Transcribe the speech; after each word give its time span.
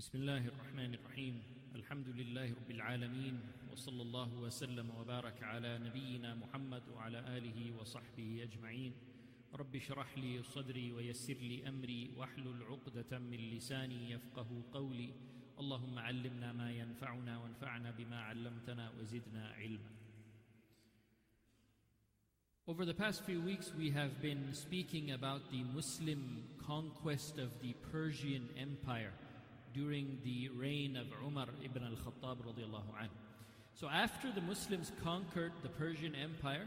بسم 0.00 0.18
الله 0.18 0.48
الرحمن 0.48 0.94
الرحيم. 0.94 1.42
الحمد 1.76 2.08
لله 2.08 2.56
رب 2.56 2.70
العالمين 2.70 3.36
وصلى 3.72 4.02
الله 4.02 4.30
وسلم 4.40 4.90
وبارك 4.96 5.42
على 5.42 5.78
نبينا 5.78 6.34
محمد 6.34 6.82
وعلى 6.96 7.20
آله 7.36 7.76
وصحبه 7.76 8.48
أجمعين. 8.48 8.92
رب 9.54 9.76
اشرح 9.76 10.18
لي 10.18 10.42
صدري 10.42 10.92
ويسر 10.92 11.34
لي 11.34 11.68
أمري 11.68 12.16
واحلل 12.16 12.62
عقدة 12.62 13.18
من 13.18 13.36
لساني 13.52 14.10
يفقه 14.10 14.48
قولي. 14.72 15.12
اللهم 15.60 15.98
علمنا 15.98 16.52
ما 16.52 16.72
ينفعنا 16.72 17.38
وانفعنا 17.38 17.90
بما 17.90 18.20
علمتنا 18.20 18.90
وزدنا 18.96 19.52
علما. 19.52 19.90
Over 22.66 22.86
the 22.86 22.94
past 22.94 23.20
few 23.28 23.42
weeks, 23.42 23.74
we 23.76 23.90
have 23.90 24.22
been 24.22 24.48
speaking 24.54 25.10
about 25.10 25.50
the 25.52 25.60
Muslim 25.76 26.48
conquest 26.56 27.36
of 27.36 27.50
the 27.60 27.74
Persian 27.92 28.48
Empire. 28.56 29.12
During 29.74 30.18
the 30.24 30.48
reign 30.56 30.96
of 30.96 31.06
Umar 31.26 31.46
ibn 31.64 31.82
al-Khattab 31.82 32.38
anhu. 32.44 33.08
So 33.74 33.88
after 33.88 34.30
the 34.32 34.40
Muslims 34.40 34.92
conquered 35.02 35.52
the 35.62 35.68
Persian 35.68 36.14
Empire, 36.14 36.66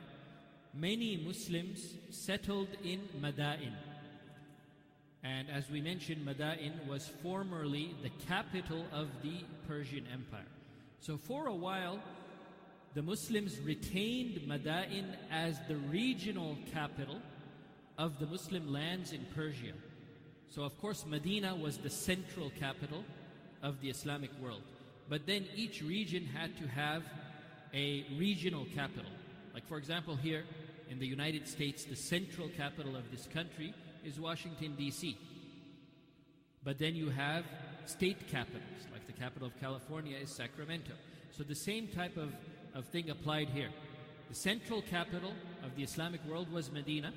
many 0.74 1.18
Muslims 1.18 1.96
settled 2.10 2.70
in 2.84 3.02
Madain. 3.22 3.74
And 5.24 5.50
as 5.50 5.70
we 5.70 5.80
mentioned, 5.80 6.26
Madain 6.26 6.88
was 6.88 7.12
formerly 7.22 7.96
the 8.02 8.10
capital 8.28 8.86
of 8.92 9.08
the 9.22 9.44
Persian 9.68 10.06
Empire. 10.12 10.52
So 11.00 11.18
for 11.18 11.48
a 11.48 11.56
while, 11.56 12.00
the 12.94 13.02
Muslims 13.02 13.60
retained 13.60 14.42
Madain 14.48 15.16
as 15.32 15.60
the 15.68 15.78
regional 15.78 16.58
capital 16.74 17.22
of 17.98 18.20
the 18.20 18.26
Muslim 18.26 18.72
lands 18.72 19.14
in 19.14 19.26
Persia. 19.36 19.74
So, 20.50 20.64
of 20.64 20.80
course, 20.80 21.06
Medina 21.06 21.56
was 21.56 21.78
the 21.78 21.90
central 21.90 22.52
capital 22.60 23.04
of 23.62 23.82
the 23.82 23.90
Islamic 23.90 24.30
world. 24.42 24.62
But 25.10 25.26
then 25.26 25.46
each 25.56 25.82
region 25.82 26.26
had 26.26 26.58
to 26.58 26.68
have 26.68 27.04
a 27.74 28.06
regional 28.18 28.66
capital. 28.76 29.12
Like, 29.54 29.68
for 29.68 29.78
example, 29.78 30.16
here 30.16 30.44
in 30.90 31.00
the 31.00 31.08
United 31.08 31.48
States, 31.48 31.86
the 31.86 31.96
central 31.96 32.50
capital 32.50 32.96
of 32.96 33.10
this 33.12 33.28
country 33.28 33.74
is 34.06 34.20
Washington, 34.20 34.76
D.C. 34.78 35.18
But 36.64 36.78
then 36.78 36.96
you 36.96 37.10
have 37.10 37.46
state 37.86 38.28
capitals, 38.30 38.88
like 38.92 39.06
the 39.08 39.14
capital 39.14 39.48
of 39.48 39.60
California 39.60 40.18
is 40.18 40.30
Sacramento. 40.30 40.94
So 41.32 41.44
the 41.44 41.56
same 41.56 41.88
type 41.88 42.16
of, 42.16 42.32
of 42.74 42.86
thing 42.86 43.10
applied 43.10 43.50
here. 43.50 43.70
The 44.30 44.36
central 44.36 44.82
capital 44.82 45.34
of 45.64 45.76
the 45.76 45.84
Islamic 45.84 46.24
world 46.26 46.52
was 46.52 46.72
Medina, 46.72 47.14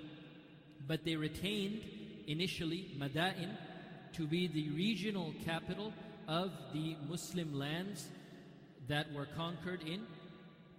but 0.87 1.05
they 1.05 1.17
retained 1.17 1.83
initially 2.27 2.94
Madain 2.98 3.56
to 4.14 4.27
be 4.27 4.46
the 4.46 4.70
regional 4.70 5.34
capital 5.44 5.92
of 6.28 6.50
the 6.72 6.96
Muslim 7.08 7.55
lands 7.55 8.06
that 8.88 9.12
were 9.12 9.27
conquered 9.36 9.82
in 9.82 10.02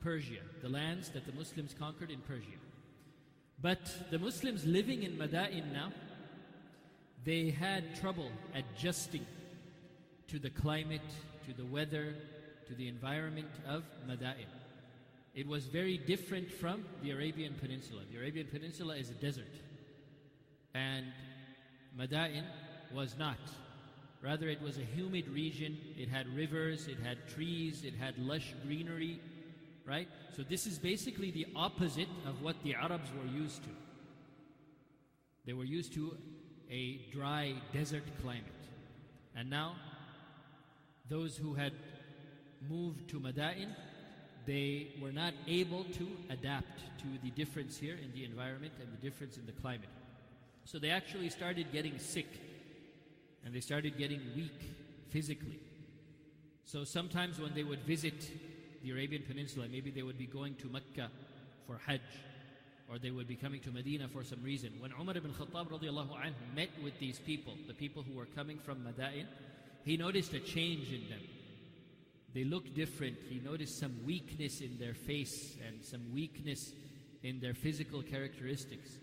Persia, 0.01 0.41
the 0.61 0.69
lands 0.69 1.09
that 1.09 1.25
the 1.25 1.33
Muslims 1.33 1.75
conquered 1.77 2.11
in 2.11 2.19
Persia. 2.21 2.57
But 3.61 4.11
the 4.11 4.19
Muslims 4.19 4.65
living 4.65 5.03
in 5.03 5.17
Madain 5.17 5.71
now, 5.73 5.91
they 7.25 7.49
had 7.49 7.95
trouble 7.99 8.31
adjusting 8.53 9.25
to 10.27 10.39
the 10.39 10.49
climate, 10.49 11.01
to 11.47 11.53
the 11.53 11.65
weather, 11.65 12.15
to 12.67 12.75
the 12.75 12.87
environment 12.87 13.49
of 13.67 13.83
Madain. 14.07 14.47
It 15.33 15.47
was 15.47 15.65
very 15.65 15.97
different 15.97 16.51
from 16.51 16.83
the 17.03 17.11
Arabian 17.11 17.55
Peninsula. 17.59 18.01
The 18.11 18.17
Arabian 18.17 18.47
Peninsula 18.47 18.95
is 18.95 19.09
a 19.09 19.13
desert. 19.13 19.53
And 20.73 21.05
Madain 21.97 22.43
was 22.93 23.17
not. 23.17 23.39
Rather, 24.21 24.47
it 24.49 24.61
was 24.61 24.77
a 24.77 24.81
humid 24.81 25.27
region. 25.29 25.77
It 25.97 26.09
had 26.09 26.27
rivers, 26.35 26.87
it 26.87 26.97
had 27.03 27.17
trees, 27.27 27.83
it 27.83 27.93
had 27.95 28.17
lush 28.17 28.53
greenery, 28.65 29.19
right? 29.85 30.07
So, 30.35 30.43
this 30.43 30.67
is 30.67 30.77
basically 30.77 31.31
the 31.31 31.47
opposite 31.55 32.09
of 32.25 32.41
what 32.41 32.55
the 32.63 32.75
Arabs 32.75 33.09
were 33.17 33.31
used 33.31 33.63
to. 33.63 33.69
They 35.45 35.53
were 35.53 35.63
used 35.63 35.93
to 35.93 36.17
a 36.69 36.99
dry 37.11 37.53
desert 37.73 38.03
climate. 38.21 38.43
And 39.35 39.49
now, 39.49 39.75
those 41.09 41.37
who 41.37 41.53
had 41.53 41.73
moved 42.67 43.07
to 43.09 43.19
Madain, 43.19 43.69
they 44.45 44.89
were 45.01 45.11
not 45.11 45.33
able 45.47 45.83
to 45.83 46.07
adapt 46.29 46.79
to 46.99 47.05
the 47.23 47.29
difference 47.31 47.77
here 47.77 47.97
in 48.03 48.11
the 48.13 48.25
environment 48.25 48.73
and 48.81 48.91
the 48.91 48.97
difference 48.97 49.37
in 49.37 49.45
the 49.45 49.51
climate. 49.53 49.89
So 50.67 50.79
they 50.79 50.89
actually 50.89 51.29
started 51.29 51.71
getting 51.71 51.97
sick 51.97 52.27
and 53.45 53.55
they 53.55 53.61
started 53.61 53.97
getting 53.97 54.19
weak 54.35 54.59
physically. 55.09 55.61
So 56.65 56.83
sometimes 56.83 57.39
when 57.39 57.53
they 57.53 57.63
would 57.63 57.79
visit 57.85 58.29
the 58.83 58.91
Arabian 58.91 59.23
Peninsula, 59.25 59.67
maybe 59.71 59.91
they 59.91 60.01
would 60.01 60.17
be 60.17 60.25
going 60.25 60.55
to 60.55 60.67
Mecca 60.67 61.09
for 61.65 61.79
Hajj 61.87 62.01
or 62.91 62.99
they 62.99 63.11
would 63.11 63.29
be 63.29 63.37
coming 63.37 63.61
to 63.61 63.71
Medina 63.71 64.09
for 64.09 64.25
some 64.25 64.43
reason. 64.43 64.73
When 64.79 64.91
Umar 64.99 65.15
ibn 65.15 65.31
Khattab 65.31 65.69
anhu 65.69 66.31
met 66.53 66.69
with 66.83 66.99
these 66.99 67.17
people, 67.19 67.53
the 67.65 67.73
people 67.73 68.03
who 68.03 68.15
were 68.15 68.25
coming 68.25 68.59
from 68.59 68.79
Madain, 68.79 69.25
he 69.85 69.95
noticed 69.95 70.33
a 70.33 70.39
change 70.41 70.91
in 70.91 71.07
them. 71.07 71.21
They 72.33 72.43
looked 72.43 72.75
different. 72.75 73.15
He 73.29 73.39
noticed 73.39 73.79
some 73.79 73.95
weakness 74.05 74.59
in 74.59 74.77
their 74.77 74.95
face 74.95 75.55
and 75.65 75.81
some 75.81 76.13
weakness 76.13 76.73
in 77.23 77.39
their 77.39 77.53
physical 77.53 78.01
characteristics 78.01 78.97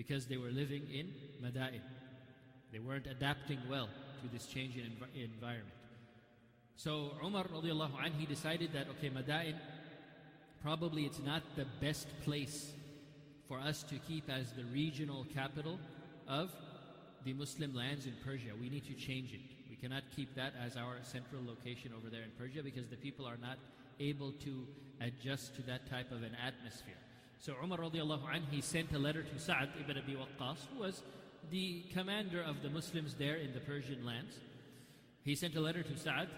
because 0.00 0.24
they 0.24 0.38
were 0.38 0.50
living 0.50 0.84
in 0.90 1.12
Madain. 1.44 1.82
They 2.72 2.78
weren't 2.78 3.06
adapting 3.06 3.58
well 3.68 3.90
to 4.22 4.28
this 4.32 4.46
change 4.46 4.74
in 4.76 4.84
env- 4.84 5.14
environment. 5.14 5.76
So 6.76 7.12
Umar 7.22 7.44
radiallahu 7.44 8.02
anh, 8.02 8.12
he 8.12 8.24
decided 8.24 8.72
that, 8.72 8.86
okay, 8.92 9.10
Madain, 9.10 9.56
probably 10.62 11.02
it's 11.04 11.20
not 11.20 11.42
the 11.54 11.66
best 11.82 12.08
place 12.24 12.72
for 13.46 13.58
us 13.58 13.82
to 13.90 13.96
keep 14.08 14.30
as 14.30 14.52
the 14.52 14.64
regional 14.72 15.26
capital 15.34 15.78
of 16.26 16.50
the 17.26 17.34
Muslim 17.34 17.74
lands 17.74 18.06
in 18.06 18.14
Persia. 18.24 18.52
We 18.58 18.70
need 18.70 18.86
to 18.86 18.94
change 18.94 19.34
it. 19.34 19.44
We 19.68 19.76
cannot 19.76 20.04
keep 20.16 20.34
that 20.34 20.54
as 20.64 20.78
our 20.78 20.96
central 21.02 21.42
location 21.46 21.92
over 21.94 22.08
there 22.08 22.22
in 22.22 22.30
Persia 22.38 22.62
because 22.62 22.88
the 22.88 22.96
people 22.96 23.26
are 23.26 23.36
not 23.36 23.58
able 23.98 24.32
to 24.46 24.66
adjust 25.02 25.56
to 25.56 25.62
that 25.64 25.90
type 25.90 26.10
of 26.10 26.22
an 26.22 26.34
atmosphere. 26.42 27.02
So 27.40 27.54
Umar 27.64 27.78
radiallahu 27.78 28.34
anh, 28.34 28.42
he 28.50 28.60
sent 28.60 28.92
a 28.92 28.98
letter 28.98 29.22
to 29.22 29.38
Sa'd 29.38 29.70
ibn 29.80 29.96
Abi 29.96 30.12
Waqqas, 30.14 30.58
who 30.74 30.80
was 30.80 31.02
the 31.50 31.82
commander 31.90 32.42
of 32.42 32.60
the 32.62 32.68
Muslims 32.68 33.14
there 33.14 33.36
in 33.36 33.54
the 33.54 33.60
Persian 33.60 34.04
lands. 34.04 34.34
He 35.24 35.34
sent 35.34 35.56
a 35.56 35.60
letter 35.60 35.82
to 35.82 35.96
Sa'd, 35.96 36.28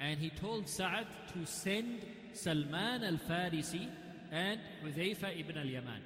and 0.00 0.18
he 0.18 0.30
told 0.30 0.66
Sa'd 0.66 1.06
to 1.34 1.44
send 1.44 2.06
Salman 2.32 3.04
al-Farisi 3.04 3.86
and 4.32 4.58
Hudhayfa 4.82 5.38
ibn 5.38 5.58
al-Yaman. 5.58 6.00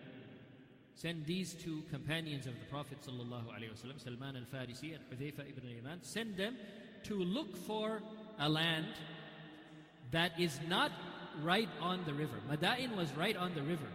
Send 0.96 1.24
these 1.26 1.54
two 1.54 1.84
companions 1.88 2.48
of 2.48 2.54
the 2.58 2.66
Prophet 2.66 2.98
wasallam, 3.06 4.02
Salman 4.02 4.34
al-Farisi 4.34 4.96
and 4.96 5.04
Hudhayfa 5.12 5.48
ibn 5.48 5.62
al-Yaman, 5.64 6.02
send 6.02 6.36
them 6.36 6.56
to 7.04 7.14
look 7.14 7.56
for 7.56 8.02
a 8.40 8.48
land 8.48 8.86
that 10.10 10.32
is 10.40 10.58
not 10.68 10.90
right 11.40 11.68
on 11.80 12.04
the 12.04 12.14
river. 12.14 12.40
Madain 12.50 12.96
was 12.96 13.12
right 13.12 13.36
on 13.36 13.54
the 13.54 13.62
river. 13.62 13.86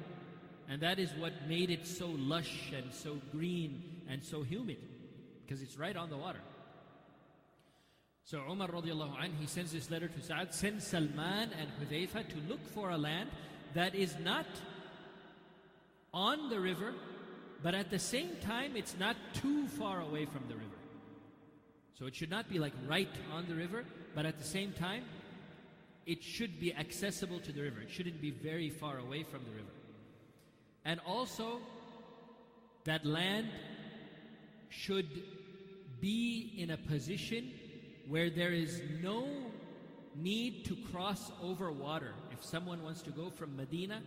And 0.69 0.81
that 0.81 0.99
is 0.99 1.11
what 1.15 1.33
made 1.47 1.71
it 1.71 1.87
so 1.87 2.07
lush 2.07 2.71
and 2.75 2.93
so 2.93 3.17
green 3.31 3.83
and 4.07 4.23
so 4.23 4.43
humid 4.43 4.77
because 5.43 5.63
it's 5.63 5.77
right 5.77 5.97
on 5.97 6.11
the 6.11 6.17
water. 6.17 6.41
So 8.23 8.43
Umar 8.47 8.67
radiallahu 8.67 9.19
anh, 9.19 9.33
he 9.39 9.47
sends 9.47 9.71
this 9.71 9.89
letter 9.89 10.07
to 10.07 10.21
Sa'ad, 10.21 10.53
send 10.53 10.83
Salman 10.83 11.49
and 11.59 11.71
Hudayfa 11.81 12.29
to 12.29 12.37
look 12.47 12.63
for 12.67 12.91
a 12.91 12.97
land 12.97 13.31
that 13.73 13.95
is 13.95 14.15
not 14.23 14.45
on 16.13 16.49
the 16.49 16.59
river, 16.59 16.93
but 17.63 17.73
at 17.73 17.89
the 17.89 17.97
same 17.97 18.29
time 18.39 18.75
it's 18.75 18.95
not 18.99 19.15
too 19.33 19.67
far 19.69 20.01
away 20.01 20.25
from 20.25 20.43
the 20.47 20.53
river. 20.53 20.77
So 21.97 22.05
it 22.05 22.13
should 22.13 22.29
not 22.29 22.47
be 22.47 22.59
like 22.59 22.73
right 22.87 23.09
on 23.33 23.47
the 23.47 23.55
river, 23.55 23.85
but 24.13 24.27
at 24.27 24.37
the 24.37 24.45
same 24.45 24.73
time 24.73 25.05
it 26.05 26.23
should 26.23 26.59
be 26.59 26.75
accessible 26.75 27.39
to 27.39 27.51
the 27.51 27.63
river. 27.63 27.81
It 27.81 27.89
shouldn't 27.89 28.21
be 28.21 28.29
very 28.29 28.69
far 28.69 28.99
away 28.99 29.23
from 29.23 29.43
the 29.45 29.51
river. 29.51 29.78
And 30.85 30.99
also, 31.05 31.59
that 32.85 33.05
land 33.05 33.47
should 34.69 35.07
be 35.99 36.55
in 36.57 36.71
a 36.71 36.77
position 36.77 37.51
where 38.07 38.29
there 38.29 38.51
is 38.51 38.81
no 39.01 39.27
need 40.15 40.65
to 40.65 40.75
cross 40.91 41.31
over 41.41 41.71
water. 41.71 42.13
If 42.31 42.43
someone 42.43 42.83
wants 42.83 43.01
to 43.03 43.11
go 43.11 43.29
from 43.29 43.55
Medina 43.55 44.01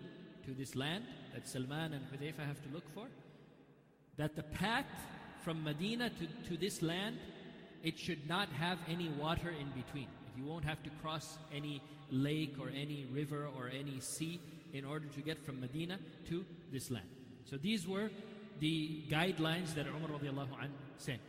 to 0.44 0.52
this 0.52 0.74
land 0.74 1.04
that 1.34 1.46
Salman 1.46 1.92
and 1.92 2.04
Hudayfa 2.10 2.44
have 2.46 2.62
to 2.62 2.69
look 2.72 2.84
for, 2.94 3.06
that 4.16 4.36
the 4.36 4.42
path 4.42 4.86
from 5.42 5.62
Medina 5.62 6.10
to, 6.10 6.48
to 6.50 6.56
this 6.56 6.82
land, 6.82 7.18
it 7.82 7.98
should 7.98 8.28
not 8.28 8.48
have 8.50 8.78
any 8.88 9.08
water 9.08 9.50
in 9.50 9.70
between. 9.70 10.08
You 10.36 10.44
won't 10.44 10.64
have 10.64 10.82
to 10.82 10.90
cross 11.02 11.38
any 11.54 11.82
lake 12.10 12.56
or 12.60 12.68
any 12.68 13.06
river 13.12 13.48
or 13.56 13.68
any 13.68 14.00
sea 14.00 14.40
in 14.72 14.84
order 14.84 15.06
to 15.06 15.20
get 15.20 15.44
from 15.44 15.60
Medina 15.60 15.98
to 16.28 16.44
this 16.72 16.90
land. 16.90 17.06
So 17.44 17.56
these 17.56 17.86
were 17.86 18.10
the 18.60 19.02
guidelines 19.10 19.74
that 19.74 19.86
Umar 19.86 20.19
radiallahu 20.19 20.54
anh 20.62 20.72
sent. 20.96 21.20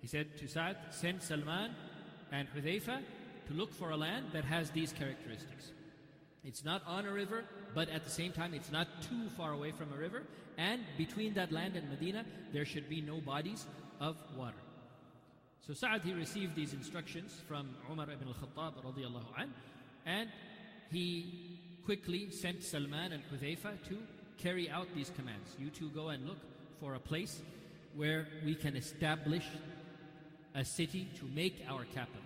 He 0.00 0.06
said 0.06 0.38
to 0.38 0.46
Sa'd, 0.46 0.76
send 0.90 1.22
Salman 1.22 1.74
and 2.32 2.48
Hudayfa 2.56 3.00
to 3.48 3.54
look 3.54 3.72
for 3.72 3.90
a 3.90 3.96
land 3.96 4.26
that 4.32 4.44
has 4.44 4.70
these 4.70 4.92
characteristics. 4.92 5.72
It's 6.44 6.64
not 6.64 6.82
on 6.86 7.06
a 7.06 7.12
river, 7.12 7.44
but 7.74 7.88
at 7.88 8.04
the 8.04 8.10
same 8.10 8.32
time, 8.32 8.54
it's 8.54 8.70
not 8.70 8.86
too 9.02 9.28
far 9.36 9.52
away 9.52 9.72
from 9.72 9.92
a 9.92 9.96
river. 9.96 10.22
And 10.58 10.82
between 10.96 11.34
that 11.34 11.50
land 11.50 11.76
and 11.76 11.88
Medina, 11.88 12.24
there 12.52 12.64
should 12.64 12.88
be 12.88 13.00
no 13.00 13.20
bodies 13.20 13.66
of 14.00 14.16
water. 14.36 14.56
So 15.66 15.74
Sa'ad, 15.74 16.02
he 16.02 16.12
received 16.12 16.54
these 16.54 16.72
instructions 16.72 17.34
from 17.48 17.70
Umar 17.90 18.08
ibn 18.10 18.28
al-Khattab 18.28 18.84
radiallahu 18.84 19.26
an, 19.36 19.52
and 20.06 20.28
he 20.92 21.58
quickly 21.84 22.30
sent 22.30 22.62
Salman 22.62 23.12
and 23.12 23.22
Hudayfa 23.32 23.82
to 23.88 23.98
carry 24.38 24.68
out 24.70 24.88
these 24.94 25.10
commands. 25.16 25.56
You 25.58 25.70
two 25.70 25.88
go 25.90 26.08
and 26.08 26.26
look 26.26 26.38
for 26.80 26.94
a 26.94 26.98
place 26.98 27.40
where 27.94 28.26
we 28.44 28.54
can 28.54 28.76
establish 28.76 29.44
a 30.54 30.64
city 30.64 31.08
to 31.18 31.24
make 31.34 31.64
our 31.68 31.84
capital. 31.94 32.22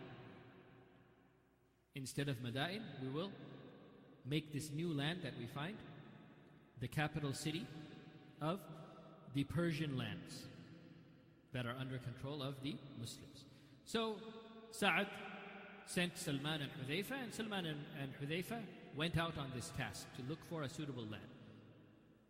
Instead 1.95 2.29
of 2.29 2.37
Madain, 2.43 2.81
we 3.03 3.09
will 3.09 3.31
make 4.27 4.53
this 4.53 4.71
new 4.71 4.93
land 4.93 5.21
that 5.23 5.33
we 5.39 5.47
find 5.47 5.77
the 6.81 6.89
capital 6.89 7.33
city 7.33 7.67
of 8.41 8.61
the 9.35 9.45
Persian 9.45 9.97
lands 9.97 10.45
that 11.53 11.67
are 11.67 11.75
under 11.79 11.99
control 11.99 12.43
of 12.43 12.55
the 12.63 12.77
Muslims. 12.99 13.45
So 13.85 14.17
Sa'ad 14.71 15.09
sent 15.87 16.17
Salman 16.17 16.63
and 16.63 16.71
Hudayfa, 16.81 17.23
and 17.25 17.35
Salman 17.35 17.67
and, 17.67 17.81
and 18.01 18.13
Hudayfa 18.21 18.61
went 18.97 19.19
out 19.19 19.37
on 19.37 19.51
this 19.55 19.73
task 19.77 20.07
to 20.17 20.23
look 20.29 20.39
for 20.49 20.63
a 20.63 20.69
suitable 20.69 21.03
land. 21.03 21.30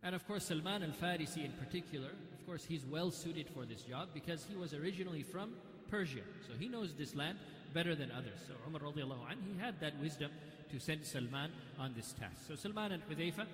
And 0.03 0.15
of 0.15 0.27
course, 0.27 0.45
Salman 0.45 0.83
al 0.83 0.89
Farisi 0.89 1.45
in 1.45 1.51
particular, 1.51 2.09
of 2.09 2.45
course, 2.45 2.63
he's 2.63 2.85
well 2.85 3.11
suited 3.11 3.47
for 3.49 3.65
this 3.65 3.83
job 3.83 4.09
because 4.13 4.45
he 4.49 4.55
was 4.55 4.73
originally 4.73 5.23
from 5.23 5.53
Persia. 5.89 6.23
So 6.47 6.53
he 6.57 6.67
knows 6.67 6.93
this 6.93 7.15
land 7.15 7.37
better 7.73 7.95
than 7.95 8.11
others. 8.11 8.39
So 8.47 8.53
Umar 8.67 8.81
anh, 9.29 9.37
he 9.45 9.59
had 9.59 9.79
that 9.79 9.99
wisdom 9.99 10.31
to 10.71 10.79
send 10.79 11.05
Salman 11.05 11.51
on 11.77 11.93
this 11.95 12.13
task. 12.13 12.47
So 12.47 12.55
Salman 12.55 12.93
and 12.93 13.03
Hudayfa, 13.07 13.45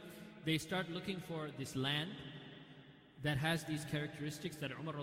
they 0.45 0.57
start 0.57 0.89
looking 0.89 1.21
for 1.27 1.49
this 1.57 1.75
land 1.75 2.11
that 3.23 3.37
has 3.37 3.63
these 3.65 3.85
characteristics 3.91 4.55
that 4.57 4.71
Umar 4.71 4.95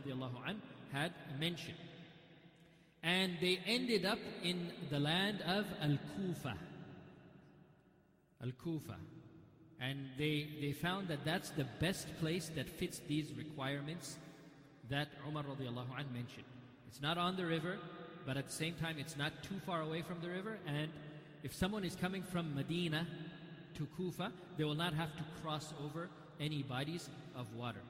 anh 0.47 0.63
had 0.93 1.13
mentioned. 1.39 1.77
And 3.03 3.37
they 3.41 3.61
ended 3.67 4.07
up 4.07 4.19
in 4.43 4.73
the 4.89 4.99
land 4.99 5.43
of 5.43 5.67
Al-Kufa. 5.83 6.55
Al-Kufa. 8.43 8.97
And 9.81 10.09
they, 10.17 10.49
they 10.61 10.73
found 10.73 11.09
that 11.09 11.25
that's 11.25 11.51
the 11.51 11.67
best 11.81 12.07
place 12.21 12.51
that 12.55 12.69
fits 12.69 13.01
these 13.09 13.33
requirements 13.35 14.17
that 14.89 15.09
Umar 15.27 15.45
radiallahu 15.45 15.99
anh 15.99 16.13
mentioned. 16.13 16.45
It's 16.89 17.03
not 17.03 17.19
on 17.19 17.37
the 17.37 17.45
river, 17.45 17.79
but 18.27 18.37
at 18.37 18.47
the 18.47 18.53
same 18.53 18.75
time 18.75 18.97
it's 18.99 19.17
not 19.17 19.33
too 19.43 19.59
far 19.67 19.83
away 19.83 20.03
from 20.03 20.21
the 20.21 20.29
river. 20.29 20.59
And 20.67 20.91
if 21.43 21.55
someone 21.55 21.85
is 21.85 21.97
coming 21.97 22.23
from 22.23 22.55
Medina 22.55 23.07
to 23.75 23.87
Kufa, 23.97 24.33
they 24.57 24.65
will 24.65 24.75
not 24.75 24.95
have 24.95 25.15
to 25.17 25.25
cross 25.43 25.75
over 25.85 26.09
any 26.41 26.63
bodies 26.63 27.09
of 27.37 27.47
water. 27.55 27.81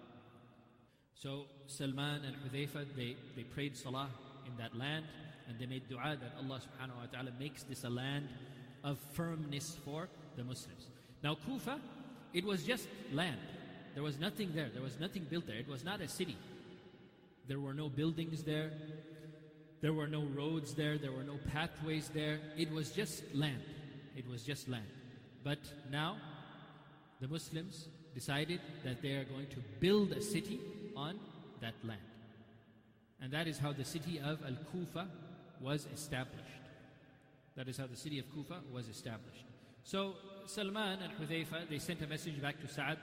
So 1.15 1.45
Salman 1.67 2.23
and 2.25 2.35
Hudayfa, 2.45 2.87
they, 2.97 3.17
they 3.37 3.43
prayed 3.43 3.77
salah 3.77 4.09
in 4.47 4.57
that 4.59 4.77
land 4.77 5.05
and 5.49 5.59
they 5.59 5.67
made 5.67 5.89
dua 5.89 6.17
that 6.21 6.33
Allah 6.39 6.61
subhanahu 6.61 6.97
wa 6.97 7.07
ta'ala 7.13 7.31
makes 7.39 7.63
this 7.63 7.85
a 7.85 7.91
land 7.91 8.29
of 8.83 8.99
firmness 9.13 9.77
for 9.85 10.09
the 10.37 10.45
Muslims. 10.45 10.89
Now 11.25 11.37
Kufa, 11.47 11.81
it 12.35 12.45
was 12.45 12.65
just 12.65 12.87
land. 13.11 13.39
There 13.95 14.03
was 14.03 14.21
nothing 14.21 14.53
there. 14.55 14.69
There 14.69 14.83
was 14.83 15.01
nothing 15.01 15.27
built 15.31 15.47
there. 15.47 15.57
It 15.57 15.67
was 15.67 15.83
not 15.83 16.03
a 16.03 16.07
city. 16.07 16.37
There 17.49 17.59
were 17.59 17.73
no 17.73 17.89
buildings 17.89 18.43
there. 18.43 18.71
There 19.81 19.95
were 19.95 20.07
no 20.07 20.25
roads 20.25 20.75
there. 20.75 20.99
There 20.99 21.13
were 21.13 21.23
no 21.23 21.39
pathways 21.51 22.11
there. 22.11 22.41
It 22.59 22.71
was 22.71 22.91
just 22.91 23.23
land. 23.35 23.63
It 24.15 24.29
was 24.29 24.43
just 24.43 24.69
land. 24.69 24.85
But 25.43 25.61
now, 25.91 26.19
the 27.21 27.29
Muslims 27.29 27.89
decided 28.15 28.61
that 28.85 29.01
they 29.01 29.13
are 29.13 29.25
going 29.25 29.47
to 29.49 29.61
build 29.81 30.13
a 30.13 30.21
city 30.21 30.61
on 30.95 31.19
that 31.63 31.75
land. 31.83 32.01
And 33.21 33.33
that 33.33 33.47
is 33.47 33.59
how 33.59 33.73
the 33.73 33.85
city 33.85 34.19
of 34.19 34.43
Al 34.45 34.57
Kufa 34.71 35.09
was 35.61 35.87
established. 35.95 36.45
That 37.57 37.69
is 37.69 37.79
how 37.79 37.87
the 37.87 37.97
city 37.97 38.19
of 38.19 38.31
Kufa 38.35 38.61
was 38.73 38.89
established. 38.89 39.45
So 39.85 40.17
Salman 40.47 40.99
and 41.03 41.13
Hudayfa, 41.19 41.69
they 41.69 41.79
sent 41.79 42.03
a 42.03 42.07
message 42.07 42.41
back 42.41 42.61
to 42.61 42.69
Sa'ad 42.69 42.99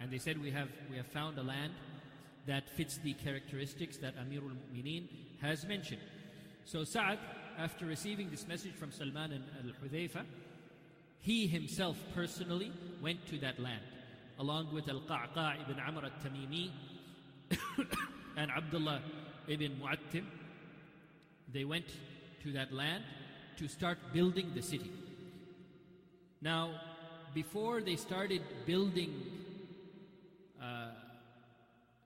and 0.00 0.10
they 0.10 0.18
said, 0.18 0.40
we 0.40 0.50
have, 0.50 0.68
we 0.90 0.96
have 0.96 1.06
found 1.06 1.38
a 1.38 1.42
land 1.42 1.72
that 2.46 2.68
fits 2.68 2.98
the 2.98 3.12
characteristics 3.14 3.96
that 3.98 4.14
Amirul 4.16 4.56
Mu'mineen 4.72 5.06
has 5.40 5.64
mentioned. 5.66 6.00
So 6.64 6.84
Sa'ad, 6.84 7.18
after 7.58 7.86
receiving 7.86 8.30
this 8.30 8.48
message 8.48 8.74
from 8.74 8.90
Salman 8.92 9.32
and 9.32 9.44
Al-Hudayfa, 9.64 10.24
he 11.20 11.46
himself 11.46 11.98
personally 12.14 12.72
went 13.02 13.26
to 13.26 13.38
that 13.38 13.60
land, 13.60 13.82
along 14.38 14.72
with 14.72 14.88
Al-Qa'qa' 14.88 15.62
ibn 15.62 15.78
Amr 15.78 16.04
al-Tamimi 16.04 16.70
and 18.36 18.50
Abdullah 18.50 19.02
ibn 19.48 19.78
Mu'attim. 19.80 20.24
They 21.52 21.64
went 21.64 21.86
to 22.42 22.52
that 22.52 22.72
land 22.72 23.04
to 23.58 23.68
start 23.68 23.98
building 24.12 24.52
the 24.54 24.62
city. 24.62 24.90
Now, 26.42 26.70
before 27.34 27.82
they 27.82 27.96
started 27.96 28.42
building 28.66 29.14
uh, 30.60 30.88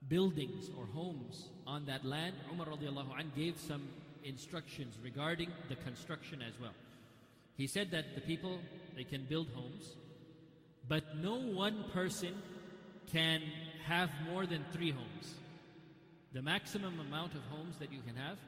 buildings 0.08 0.70
or 0.76 0.86
homes 0.86 1.48
on 1.66 1.86
that 1.86 2.04
land, 2.04 2.34
Umar 2.52 2.66
radiallahu 2.66 3.18
anh 3.18 3.30
gave 3.36 3.58
some 3.58 3.82
instructions 4.24 4.96
regarding 5.02 5.50
the 5.68 5.76
construction 5.76 6.42
as 6.42 6.52
well. 6.60 6.74
He 7.56 7.66
said 7.66 7.90
that 7.92 8.14
the 8.14 8.20
people, 8.20 8.58
they 8.96 9.04
can 9.04 9.24
build 9.24 9.48
homes, 9.54 9.94
but 10.88 11.16
no 11.16 11.36
one 11.36 11.84
person 11.92 12.34
can 13.12 13.40
have 13.86 14.10
more 14.28 14.46
than 14.46 14.64
three 14.72 14.90
homes. 14.90 15.34
The 16.32 16.42
maximum 16.42 16.98
amount 16.98 17.34
of 17.34 17.42
homes 17.50 17.76
that 17.78 17.92
you 17.92 18.00
can 18.04 18.16
have, 18.16 18.38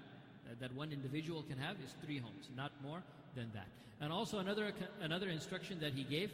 that 0.60 0.74
one 0.74 0.92
individual 0.92 1.42
can 1.42 1.58
have, 1.58 1.76
is 1.76 1.94
three 2.04 2.18
homes, 2.18 2.50
not 2.56 2.72
more 2.82 3.02
than 3.36 3.50
that. 3.54 3.68
And 4.00 4.12
also 4.12 4.38
another 4.38 4.72
another 5.00 5.28
instruction 5.28 5.78
that 5.80 5.92
he 5.92 6.02
gave 6.02 6.30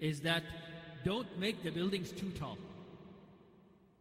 is 0.00 0.20
that 0.22 0.42
don't 1.04 1.38
make 1.38 1.62
the 1.62 1.70
buildings 1.70 2.10
too 2.10 2.30
tall. 2.30 2.58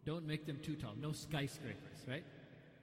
Don't 0.06 0.26
make 0.26 0.46
them 0.46 0.60
too 0.64 0.76
tall. 0.76 0.94
No 1.00 1.12
skyscrapers, 1.12 2.00
right? 2.08 2.24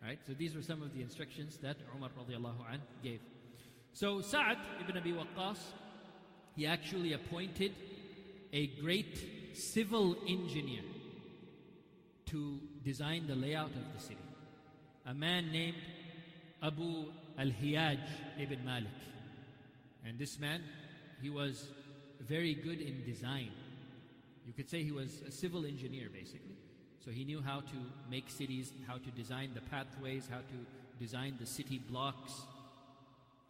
Right? 0.02 0.19
So 0.26 0.32
these 0.34 0.55
were 0.55 0.62
some 0.62 0.82
of 0.82 0.94
the 0.94 1.02
instructions 1.02 1.58
that 1.58 1.76
Umar 1.96 2.11
radiallahu 2.19 2.72
an 2.72 2.81
gave. 3.02 3.20
So 3.93 4.20
Sa'ad 4.20 4.58
ibn 4.81 4.97
Abi 4.97 5.12
Waqqas, 5.12 5.59
he 6.54 6.66
actually 6.66 7.12
appointed 7.12 7.73
a 8.52 8.68
great 8.80 9.56
civil 9.56 10.16
engineer 10.28 10.83
to 12.26 12.61
design 12.85 13.26
the 13.26 13.35
layout 13.35 13.71
of 13.71 13.94
the 13.94 14.00
city. 14.00 14.16
A 15.06 15.14
man 15.14 15.50
named 15.50 15.76
Abu 16.62 17.06
al-Hiyaj 17.38 18.00
ibn 18.38 18.64
Malik. 18.64 18.88
And 20.07 20.19
this 20.19 20.38
man, 20.38 20.62
he 21.23 21.30
was 21.30 21.66
very 22.21 22.54
good 22.54 22.80
in 22.80 23.04
design. 23.04 23.50
You 24.47 24.52
could 24.52 24.69
say 24.69 24.83
he 24.83 24.92
was 24.92 25.23
a 25.26 25.30
civil 25.30 25.64
engineer, 25.66 26.09
basically. 26.12 26.57
So 27.04 27.11
he 27.11 27.25
knew 27.25 27.40
how 27.40 27.61
to 27.61 27.76
make 28.11 28.28
cities, 28.28 28.73
how 28.87 28.99
to 28.99 29.11
design 29.11 29.50
the 29.54 29.61
pathways, 29.62 30.28
how 30.30 30.38
to 30.38 30.99
design 30.99 31.37
the 31.40 31.47
city 31.47 31.78
blocks, 31.78 32.33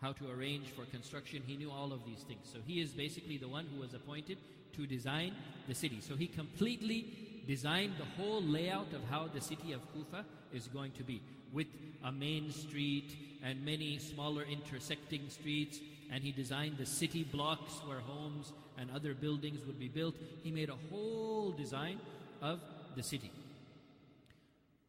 how 0.01 0.13
to 0.13 0.31
arrange 0.31 0.69
for 0.69 0.85
construction. 0.85 1.43
He 1.47 1.57
knew 1.57 1.71
all 1.71 1.93
of 1.93 2.05
these 2.05 2.21
things. 2.21 2.49
So 2.53 2.59
he 2.65 2.81
is 2.81 2.91
basically 2.91 3.39
the 3.39 3.49
one 3.49 3.67
who 3.73 3.81
was 3.81 3.93
appointed 3.95 4.39
to 4.75 4.87
design 4.87 5.35
the 5.67 5.75
city. 5.75 6.01
So 6.01 6.15
he 6.15 6.27
completely 6.27 7.43
designed 7.47 7.95
the 7.99 8.23
whole 8.23 8.43
layout 8.43 8.93
of 8.93 9.03
how 9.11 9.27
the 9.27 9.41
city 9.41 9.73
of 9.73 9.81
Kufa 9.93 10.25
is 10.53 10.69
going 10.69 10.93
to 10.93 11.03
be, 11.03 11.21
with 11.53 11.67
a 12.05 12.13
main 12.13 12.53
street 12.53 13.17
and 13.43 13.65
many 13.65 13.99
smaller 13.99 14.45
intersecting 14.45 15.29
streets 15.29 15.81
and 16.11 16.25
he 16.25 16.33
designed 16.33 16.77
the 16.77 16.87
city 16.87 17.25
blocks 17.25 17.73
where 17.87 18.01
homes 18.01 18.53
and 18.79 18.91
other 18.91 19.15
buildings 19.15 19.65
would 19.67 19.79
be 19.79 19.89
built. 19.89 20.15
He 20.43 20.51
made 20.51 20.69
a 20.69 20.77
whole 20.91 21.53
design 21.53 22.01
of 22.43 22.61
the 22.97 23.03
city. 23.03 23.31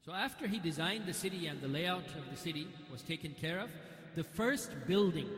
So 0.04 0.14
after 0.14 0.48
he 0.48 0.58
designed 0.58 1.06
the 1.06 1.14
city 1.14 1.46
and 1.48 1.62
the 1.62 1.68
layout 1.68 2.08
of 2.18 2.30
the 2.32 2.38
city 2.38 2.68
was 2.92 3.04
taken 3.04 3.34
care 3.40 3.60
of, 3.60 3.70
the 4.16 4.24
first 4.24 4.72
building 4.88 5.30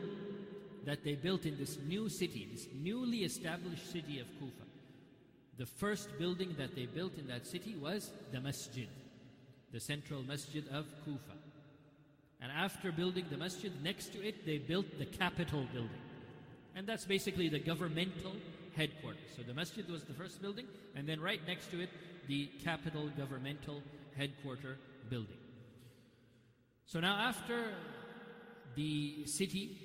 that 0.86 1.04
they 1.04 1.14
built 1.14 1.44
in 1.44 1.58
this 1.58 1.78
new 1.86 2.08
city, 2.08 2.48
this 2.50 2.66
newly 2.74 3.24
established 3.24 3.90
city 3.92 4.20
of 4.20 4.26
Kufa, 4.38 4.64
the 5.58 5.66
first 5.66 6.08
building 6.18 6.54
that 6.58 6.74
they 6.74 6.86
built 6.86 7.16
in 7.18 7.26
that 7.28 7.46
city 7.46 7.76
was 7.76 8.10
the 8.32 8.40
masjid, 8.40 8.88
the 9.72 9.80
central 9.80 10.22
masjid 10.22 10.66
of 10.68 10.86
Kufa. 11.04 11.43
After 12.54 12.92
building 12.92 13.26
the 13.30 13.36
masjid, 13.36 13.72
next 13.82 14.12
to 14.12 14.26
it, 14.26 14.46
they 14.46 14.58
built 14.58 14.98
the 14.98 15.06
capital 15.06 15.66
building. 15.72 15.90
And 16.76 16.86
that's 16.86 17.04
basically 17.04 17.48
the 17.48 17.58
governmental 17.58 18.32
headquarters. 18.76 19.20
So 19.36 19.42
the 19.42 19.54
masjid 19.54 19.88
was 19.88 20.04
the 20.04 20.14
first 20.14 20.40
building, 20.40 20.66
and 20.94 21.08
then 21.08 21.20
right 21.20 21.40
next 21.46 21.70
to 21.72 21.80
it, 21.80 21.90
the 22.28 22.46
capital 22.62 23.10
governmental 23.16 23.82
headquarter 24.16 24.76
building. 25.10 25.36
So 26.86 27.00
now, 27.00 27.16
after 27.16 27.72
the 28.76 29.26
city 29.26 29.76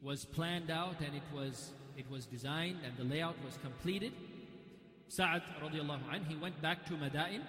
was 0.00 0.24
planned 0.24 0.70
out 0.70 1.00
and 1.00 1.14
it 1.14 1.22
was, 1.34 1.72
it 1.96 2.08
was 2.10 2.26
designed 2.26 2.78
and 2.84 2.96
the 2.96 3.04
layout 3.04 3.36
was 3.44 3.58
completed, 3.58 4.12
Sa'ad 5.08 5.42
radiallahu 5.62 6.12
anh, 6.12 6.24
he 6.24 6.36
went 6.36 6.60
back 6.60 6.86
to 6.86 6.94
Madain 6.94 7.40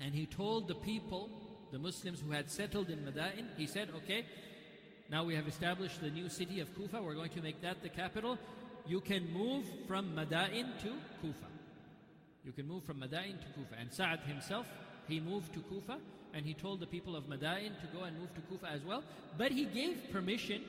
and 0.00 0.14
he 0.14 0.26
told 0.26 0.68
the 0.68 0.74
people, 0.74 1.28
the 1.72 1.78
Muslims 1.78 2.20
who 2.20 2.30
had 2.30 2.50
settled 2.50 2.90
in 2.90 2.98
Madain, 2.98 3.46
he 3.56 3.66
said, 3.66 3.88
okay, 3.96 4.26
now 5.10 5.24
we 5.24 5.34
have 5.34 5.48
established 5.48 6.00
the 6.00 6.10
new 6.10 6.28
city 6.28 6.60
of 6.60 6.72
Kufa, 6.76 7.02
we're 7.02 7.14
going 7.14 7.30
to 7.30 7.42
make 7.42 7.60
that 7.62 7.82
the 7.82 7.88
capital. 7.88 8.38
You 8.86 9.00
can 9.00 9.32
move 9.32 9.64
from 9.88 10.14
Madain 10.14 10.78
to 10.82 10.92
Kufa. 11.22 11.46
You 12.44 12.52
can 12.52 12.68
move 12.68 12.84
from 12.84 12.98
Madain 12.98 13.40
to 13.40 13.46
Kufa. 13.54 13.74
And 13.80 13.92
Sa'ad 13.92 14.20
himself, 14.26 14.66
he 15.08 15.18
moved 15.18 15.54
to 15.54 15.60
Kufa 15.60 15.98
and 16.34 16.44
he 16.44 16.54
told 16.54 16.80
the 16.80 16.86
people 16.86 17.16
of 17.16 17.24
Madain 17.24 17.80
to 17.80 17.86
go 17.92 18.04
and 18.04 18.18
move 18.18 18.34
to 18.34 18.40
Kufa 18.42 18.68
as 18.70 18.82
well. 18.84 19.02
But 19.38 19.52
he 19.52 19.64
gave 19.64 20.10
permission 20.12 20.62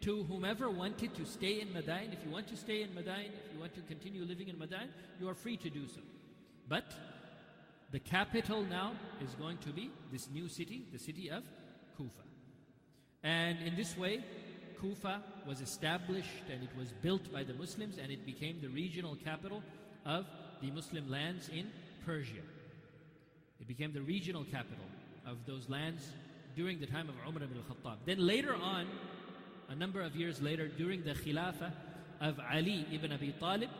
to 0.00 0.24
whomever 0.24 0.70
wanted 0.70 1.14
to 1.14 1.24
stay 1.24 1.60
in 1.60 1.68
Madain. 1.68 2.12
If 2.12 2.24
you 2.24 2.32
want 2.32 2.48
to 2.48 2.56
stay 2.56 2.82
in 2.82 2.88
Madain, 2.90 3.26
if 3.26 3.54
you 3.54 3.60
want 3.60 3.74
to 3.74 3.80
continue 3.82 4.24
living 4.24 4.48
in 4.48 4.56
Madain, 4.56 4.88
you 5.20 5.28
are 5.28 5.34
free 5.34 5.56
to 5.58 5.70
do 5.70 5.86
so. 5.86 6.00
But 6.68 6.92
the 7.92 8.00
capital 8.00 8.62
now 8.62 8.92
is 9.22 9.34
going 9.34 9.58
to 9.58 9.68
be 9.68 9.90
this 10.10 10.28
new 10.30 10.48
city, 10.48 10.86
the 10.92 10.98
city 10.98 11.30
of 11.30 11.44
Kufa. 11.96 12.24
And 13.22 13.58
in 13.62 13.76
this 13.76 13.96
way, 13.96 14.24
Kufa 14.80 15.22
was 15.46 15.60
established 15.60 16.44
and 16.50 16.62
it 16.62 16.70
was 16.76 16.92
built 17.02 17.32
by 17.32 17.44
the 17.44 17.54
Muslims 17.54 17.98
and 18.02 18.10
it 18.10 18.24
became 18.26 18.60
the 18.60 18.68
regional 18.68 19.16
capital 19.16 19.62
of 20.06 20.26
the 20.62 20.70
Muslim 20.70 21.08
lands 21.10 21.50
in 21.50 21.70
Persia. 22.04 22.42
It 23.60 23.68
became 23.68 23.92
the 23.92 24.02
regional 24.02 24.44
capital 24.44 24.86
of 25.26 25.36
those 25.46 25.68
lands 25.68 26.02
during 26.56 26.80
the 26.80 26.86
time 26.86 27.08
of 27.08 27.14
Umar 27.28 27.42
ibn 27.44 27.56
al-Khattab. 27.56 27.98
Then 28.06 28.26
later 28.26 28.54
on, 28.54 28.86
a 29.68 29.74
number 29.74 30.00
of 30.00 30.16
years 30.16 30.40
later, 30.42 30.66
during 30.66 31.04
the 31.04 31.12
Khilafah 31.12 31.72
of 32.20 32.40
Ali 32.52 32.86
ibn 32.90 33.12
Abi 33.12 33.34
Talib, 33.38 33.70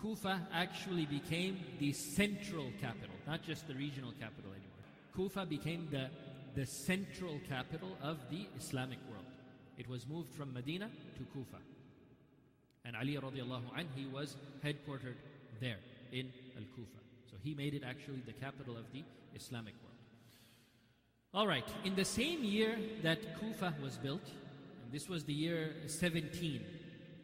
Kufa 0.00 0.46
actually 0.52 1.06
became 1.06 1.58
the 1.78 1.92
central 1.92 2.70
capital, 2.80 3.14
not 3.26 3.42
just 3.42 3.66
the 3.66 3.74
regional 3.74 4.12
capital 4.20 4.50
anymore. 4.50 4.84
Kufa 5.14 5.46
became 5.46 5.88
the, 5.90 6.08
the 6.54 6.66
central 6.66 7.40
capital 7.48 7.96
of 8.02 8.18
the 8.30 8.46
Islamic 8.58 8.98
world. 9.10 9.24
It 9.78 9.88
was 9.88 10.06
moved 10.06 10.32
from 10.34 10.52
Medina 10.52 10.90
to 11.18 11.24
Kufa. 11.32 11.58
And 12.84 12.96
Ali 12.96 13.16
radiallahu 13.16 13.76
anh, 13.76 13.88
he 13.94 14.06
was 14.06 14.36
headquartered 14.62 15.16
there 15.60 15.78
in 16.12 16.30
Al-Kufa. 16.56 17.00
So 17.30 17.36
he 17.42 17.54
made 17.54 17.74
it 17.74 17.82
actually 17.84 18.22
the 18.26 18.32
capital 18.32 18.76
of 18.76 18.84
the 18.92 19.02
Islamic 19.34 19.74
world. 19.82 19.94
All 21.32 21.46
right, 21.48 21.66
in 21.84 21.96
the 21.96 22.04
same 22.04 22.44
year 22.44 22.76
that 23.02 23.40
Kufa 23.40 23.74
was 23.82 23.96
built, 23.96 24.24
and 24.84 24.92
this 24.92 25.08
was 25.08 25.24
the 25.24 25.32
year 25.32 25.74
17 25.86 26.64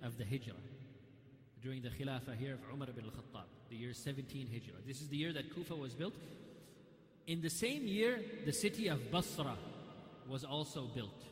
of 0.02 0.18
the 0.18 0.24
Hijrah, 0.24 0.54
during 1.62 1.82
the 1.82 1.90
Khilafah 1.90 2.36
here 2.38 2.54
of 2.54 2.60
Umar 2.72 2.88
ibn 2.88 3.04
al-Khattab, 3.04 3.44
the 3.68 3.76
year 3.76 3.92
17 3.92 4.46
Hijrah. 4.46 4.80
This 4.86 5.00
is 5.00 5.08
the 5.08 5.16
year 5.16 5.32
that 5.32 5.54
Kufa 5.54 5.74
was 5.74 5.94
built. 5.94 6.14
In 7.26 7.42
the 7.42 7.50
same 7.50 7.86
year, 7.86 8.20
the 8.46 8.52
city 8.52 8.88
of 8.88 9.10
Basra 9.10 9.56
was 10.28 10.42
also 10.42 10.86
built. 10.94 11.22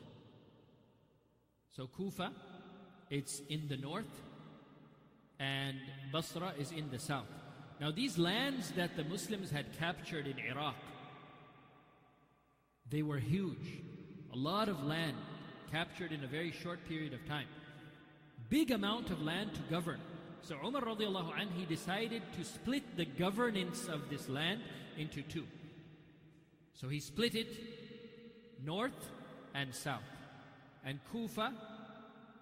So 1.75 1.87
Kufa, 1.87 2.32
it's 3.11 3.40
in 3.49 3.68
the 3.68 3.76
north, 3.76 4.23
and 5.38 5.76
Basra 6.12 6.52
is 6.58 6.73
in 6.73 6.90
the 6.90 6.99
south. 6.99 7.26
Now, 7.80 7.90
these 7.90 8.18
lands 8.18 8.73
that 8.73 8.97
the 8.97 9.04
Muslims 9.04 9.50
had 9.50 9.78
captured 9.78 10.26
in 10.26 10.38
Iraq, 10.38 10.76
they 12.90 13.02
were 13.02 13.18
huge. 13.18 13.82
A 14.32 14.37
lot 14.37 14.68
of 14.68 14.85
land 14.85 15.16
captured 15.70 16.12
in 16.12 16.25
a 16.25 16.26
very 16.26 16.50
short 16.50 16.80
period 16.88 17.12
of 17.12 17.25
time. 17.26 17.47
Big 18.50 18.70
amount 18.70 19.11
of 19.11 19.23
land 19.23 19.54
to 19.54 19.61
govern. 19.70 20.00
So 20.42 20.57
Umar 20.64 20.83
radiallahu 20.83 21.38
anh, 21.38 21.49
he 21.57 21.64
decided 21.64 22.23
to 22.37 22.45
split 22.45 22.97
the 22.97 23.04
governance 23.04 23.87
of 23.87 24.09
this 24.09 24.28
land 24.28 24.61
into 24.97 25.23
two. 25.23 25.45
So 26.75 26.88
he 26.88 27.00
split 27.00 27.35
it 27.35 27.49
north 28.64 29.11
and 29.54 29.75
south. 29.75 30.02
And 30.85 31.00
Kufa 31.12 31.52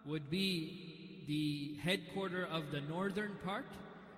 would 0.04 0.30
be 0.30 1.24
the 1.26 1.80
headquarter 1.82 2.46
of 2.46 2.70
the 2.70 2.80
northern 2.82 3.32
part, 3.44 3.66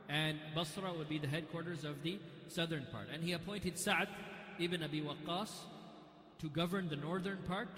and 0.08 0.38
Basra 0.54 0.92
would 0.92 1.08
be 1.08 1.18
the 1.18 1.28
headquarters 1.28 1.84
of 1.84 2.02
the 2.02 2.18
southern 2.48 2.86
part. 2.92 3.08
And 3.12 3.22
he 3.22 3.32
appointed 3.32 3.78
Sa'd 3.78 4.08
ibn 4.58 4.82
Abi 4.82 5.00
Waqqas 5.00 5.50
to 6.40 6.48
govern 6.50 6.88
the 6.88 6.96
northern 6.96 7.38
part, 7.46 7.68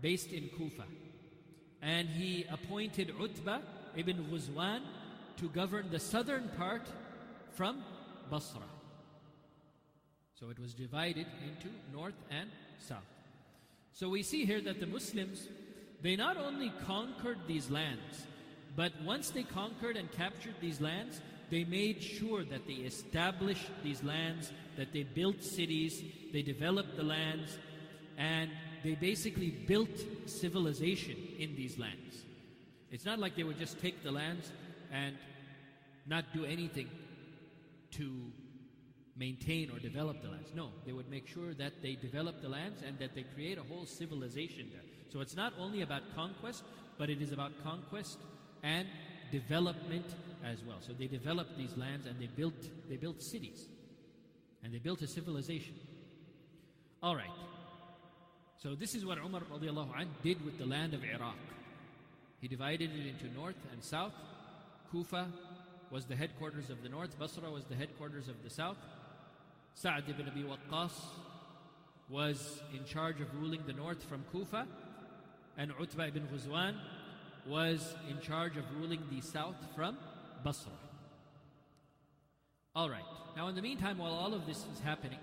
based 0.00 0.32
in 0.32 0.48
Kufa. 0.56 0.84
And 1.82 2.08
he 2.08 2.44
appointed 2.50 3.12
Utbah 3.20 3.60
ibn 3.96 4.26
Ghuzwan 4.30 4.80
to 5.38 5.48
govern 5.48 5.88
the 5.90 5.98
southern 5.98 6.48
part 6.56 6.86
from 7.52 7.82
Basra. 8.30 8.62
So 10.38 10.50
it 10.50 10.58
was 10.58 10.74
divided 10.74 11.26
into 11.42 11.68
north 11.92 12.14
and 12.30 12.50
south. 12.78 12.98
So 13.92 14.08
we 14.08 14.22
see 14.22 14.44
here 14.44 14.60
that 14.60 14.78
the 14.78 14.86
Muslims, 14.86 15.48
they 16.02 16.14
not 16.14 16.36
only 16.36 16.72
conquered 16.86 17.38
these 17.46 17.70
lands, 17.70 18.26
but 18.76 18.92
once 19.04 19.30
they 19.30 19.42
conquered 19.42 19.96
and 19.96 20.10
captured 20.12 20.54
these 20.60 20.80
lands, 20.80 21.20
they 21.50 21.64
made 21.64 22.02
sure 22.02 22.44
that 22.44 22.66
they 22.66 22.74
established 22.74 23.70
these 23.82 24.02
lands, 24.04 24.52
that 24.76 24.92
they 24.92 25.02
built 25.02 25.42
cities, 25.42 26.02
they 26.32 26.42
developed 26.42 26.96
the 26.96 27.02
lands, 27.02 27.58
and 28.16 28.50
they 28.84 28.94
basically 28.94 29.50
built 29.50 29.90
civilization 30.26 31.16
in 31.38 31.56
these 31.56 31.78
lands. 31.78 32.24
It's 32.90 33.04
not 33.04 33.18
like 33.18 33.34
they 33.34 33.42
would 33.42 33.58
just 33.58 33.80
take 33.80 34.02
the 34.02 34.12
lands 34.12 34.52
and 34.92 35.16
not 36.08 36.24
do 36.32 36.44
anything 36.44 36.88
to 37.92 38.32
maintain 39.16 39.70
or 39.70 39.78
develop 39.78 40.22
the 40.22 40.28
lands. 40.28 40.50
No, 40.54 40.70
they 40.86 40.92
would 40.92 41.10
make 41.10 41.26
sure 41.26 41.52
that 41.54 41.82
they 41.82 41.94
develop 41.94 42.40
the 42.40 42.48
lands 42.48 42.82
and 42.86 42.98
that 42.98 43.14
they 43.14 43.24
create 43.34 43.58
a 43.58 43.62
whole 43.62 43.86
civilization 43.86 44.68
there. 44.72 44.82
So 45.10 45.20
it's 45.20 45.36
not 45.36 45.52
only 45.58 45.82
about 45.82 46.02
conquest, 46.14 46.62
but 46.98 47.10
it 47.10 47.20
is 47.20 47.32
about 47.32 47.52
conquest 47.64 48.18
and 48.62 48.86
development 49.32 50.06
as 50.44 50.62
well. 50.64 50.78
So 50.80 50.92
they 50.92 51.06
developed 51.06 51.56
these 51.56 51.76
lands 51.76 52.06
and 52.06 52.18
they 52.20 52.26
built 52.26 52.54
they 52.88 52.96
built 52.96 53.22
cities. 53.22 53.66
And 54.62 54.74
they 54.74 54.78
built 54.78 55.02
a 55.02 55.06
civilization. 55.06 55.74
All 57.02 57.14
right. 57.14 57.30
So 58.58 58.74
this 58.74 58.94
is 58.94 59.06
what 59.06 59.18
Umar 59.18 59.42
radiallahu 59.42 60.06
did 60.22 60.44
with 60.44 60.58
the 60.58 60.66
land 60.66 60.94
of 60.94 61.04
Iraq. 61.04 61.36
He 62.40 62.48
divided 62.48 62.90
it 62.90 63.06
into 63.06 63.32
north 63.34 63.56
and 63.72 63.82
south. 63.82 64.12
Kufa 64.90 65.28
was 65.90 66.06
the 66.06 66.16
headquarters 66.16 66.70
of 66.70 66.82
the 66.82 66.88
north, 66.88 67.18
Basra 67.18 67.50
was 67.50 67.64
the 67.64 67.74
headquarters 67.74 68.28
of 68.28 68.42
the 68.44 68.50
south. 68.50 68.76
Sa'd 69.74 70.04
ibn 70.08 70.28
Abi 70.28 70.42
Waqqas 70.42 70.92
was 72.08 72.60
in 72.74 72.84
charge 72.84 73.20
of 73.20 73.28
ruling 73.34 73.62
the 73.66 73.72
north 73.72 74.02
from 74.04 74.24
Kufa, 74.32 74.66
and 75.56 75.72
Utbah 75.80 76.04
ibn 76.04 76.28
Ghuzwan 76.32 76.74
was 77.46 77.94
in 78.10 78.20
charge 78.20 78.56
of 78.56 78.64
ruling 78.78 79.00
the 79.10 79.20
south 79.20 79.56
from 79.74 79.96
Basra. 80.44 80.72
All 82.74 82.90
right. 82.90 83.02
Now, 83.36 83.48
in 83.48 83.54
the 83.54 83.62
meantime, 83.62 83.98
while 83.98 84.12
all 84.12 84.34
of 84.34 84.46
this 84.46 84.58
is 84.58 84.80
happening, 84.84 85.18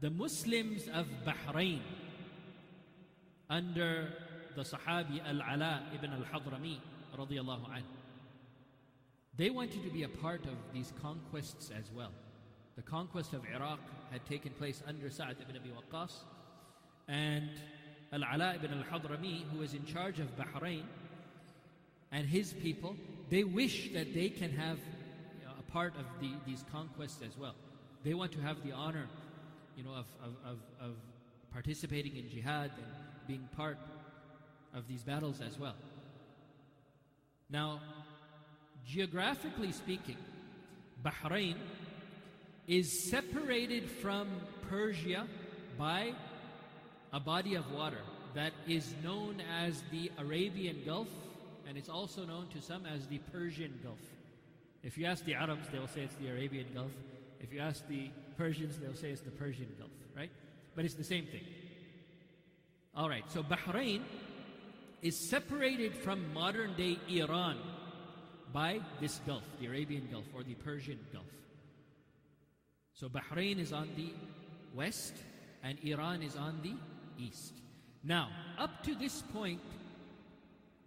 the 0.00 0.10
Muslims 0.10 0.88
of 0.92 1.06
Bahrain, 1.26 1.80
under 3.50 4.08
the 4.56 4.62
Sahabi 4.62 5.20
Al-Ala 5.26 5.82
ibn 5.94 6.12
al-Hadrami 6.12 6.78
radiallahu 7.18 7.74
anh, 7.74 7.84
they 9.36 9.50
wanted 9.50 9.82
to 9.82 9.90
be 9.90 10.02
a 10.02 10.08
part 10.08 10.44
of 10.44 10.56
these 10.72 10.92
conquests 11.00 11.70
as 11.70 11.90
well. 11.94 12.12
The 12.76 12.82
conquest 12.82 13.32
of 13.32 13.42
Iraq 13.54 13.80
had 14.10 14.24
taken 14.26 14.52
place 14.52 14.82
under 14.86 15.10
Sa'd 15.10 15.36
ibn 15.40 15.56
Abi 15.56 15.70
Waqqas, 15.70 16.12
and 17.08 17.50
Al-Ala 18.12 18.54
ibn 18.56 18.70
al-Hadrami, 18.72 19.44
who 19.50 19.58
was 19.58 19.74
in 19.74 19.84
charge 19.86 20.20
of 20.20 20.28
Bahrain, 20.36 20.82
and 22.10 22.26
his 22.26 22.52
people, 22.52 22.94
they 23.30 23.42
wish 23.42 23.90
that 23.94 24.12
they 24.12 24.28
can 24.28 24.50
have 24.52 24.78
you 24.78 25.46
know, 25.46 25.52
a 25.58 25.72
part 25.72 25.94
of 25.96 26.04
the, 26.20 26.30
these 26.46 26.64
conquests 26.70 27.22
as 27.26 27.38
well. 27.38 27.54
They 28.04 28.12
want 28.12 28.32
to 28.32 28.40
have 28.40 28.62
the 28.62 28.72
honor, 28.72 29.06
you 29.76 29.82
know, 29.82 29.92
of, 29.92 30.06
of, 30.22 30.34
of, 30.44 30.58
of 30.80 30.96
participating 31.52 32.16
in 32.16 32.28
jihad 32.28 32.70
and 32.76 32.86
being 33.26 33.48
part 33.56 33.78
of 34.74 34.86
these 34.88 35.02
battles 35.02 35.40
as 35.40 35.58
well. 35.58 35.76
Now, 37.48 37.80
geographically 38.86 39.72
speaking, 39.72 40.16
Bahrain 41.04 41.56
is 42.66 43.10
separated 43.10 43.90
from 43.90 44.28
Persia 44.68 45.26
by 45.78 46.12
a 47.12 47.20
body 47.20 47.54
of 47.54 47.70
water 47.72 48.00
that 48.34 48.52
is 48.66 48.94
known 49.02 49.42
as 49.62 49.82
the 49.90 50.10
Arabian 50.18 50.82
Gulf 50.86 51.08
and 51.68 51.78
it's 51.78 51.88
also 51.88 52.24
known 52.24 52.48
to 52.48 52.60
some 52.60 52.86
as 52.86 53.06
the 53.06 53.18
Persian 53.32 53.78
Gulf. 53.82 53.98
If 54.82 54.98
you 54.98 55.06
ask 55.06 55.24
the 55.24 55.34
Arabs, 55.34 55.68
they'll 55.70 55.86
say 55.86 56.02
it's 56.02 56.14
the 56.16 56.28
Arabian 56.28 56.66
Gulf. 56.74 56.90
If 57.40 57.52
you 57.52 57.60
ask 57.60 57.86
the 57.88 58.10
Persians, 58.36 58.78
they'll 58.78 58.94
say 58.94 59.10
it's 59.10 59.22
the 59.22 59.30
Persian 59.30 59.68
Gulf, 59.78 59.90
right? 60.16 60.30
But 60.74 60.84
it's 60.84 60.94
the 60.94 61.04
same 61.04 61.26
thing. 61.26 61.44
All 62.94 63.08
right, 63.08 63.24
so 63.30 63.42
Bahrain 63.42 64.02
is 65.00 65.16
separated 65.30 65.94
from 65.94 66.32
modern 66.34 66.74
day 66.74 66.98
Iran 67.08 67.56
by 68.52 68.80
this 69.00 69.20
Gulf, 69.26 69.44
the 69.60 69.66
Arabian 69.66 70.08
Gulf 70.10 70.24
or 70.34 70.42
the 70.42 70.54
Persian 70.54 70.98
Gulf. 71.12 71.24
So 72.94 73.08
Bahrain 73.08 73.58
is 73.58 73.72
on 73.72 73.88
the 73.96 74.12
west 74.74 75.14
and 75.62 75.78
Iran 75.84 76.22
is 76.22 76.36
on 76.36 76.60
the 76.62 76.74
east. 77.22 77.54
Now, 78.04 78.28
up 78.58 78.82
to 78.84 78.94
this 78.94 79.22
point, 79.32 79.60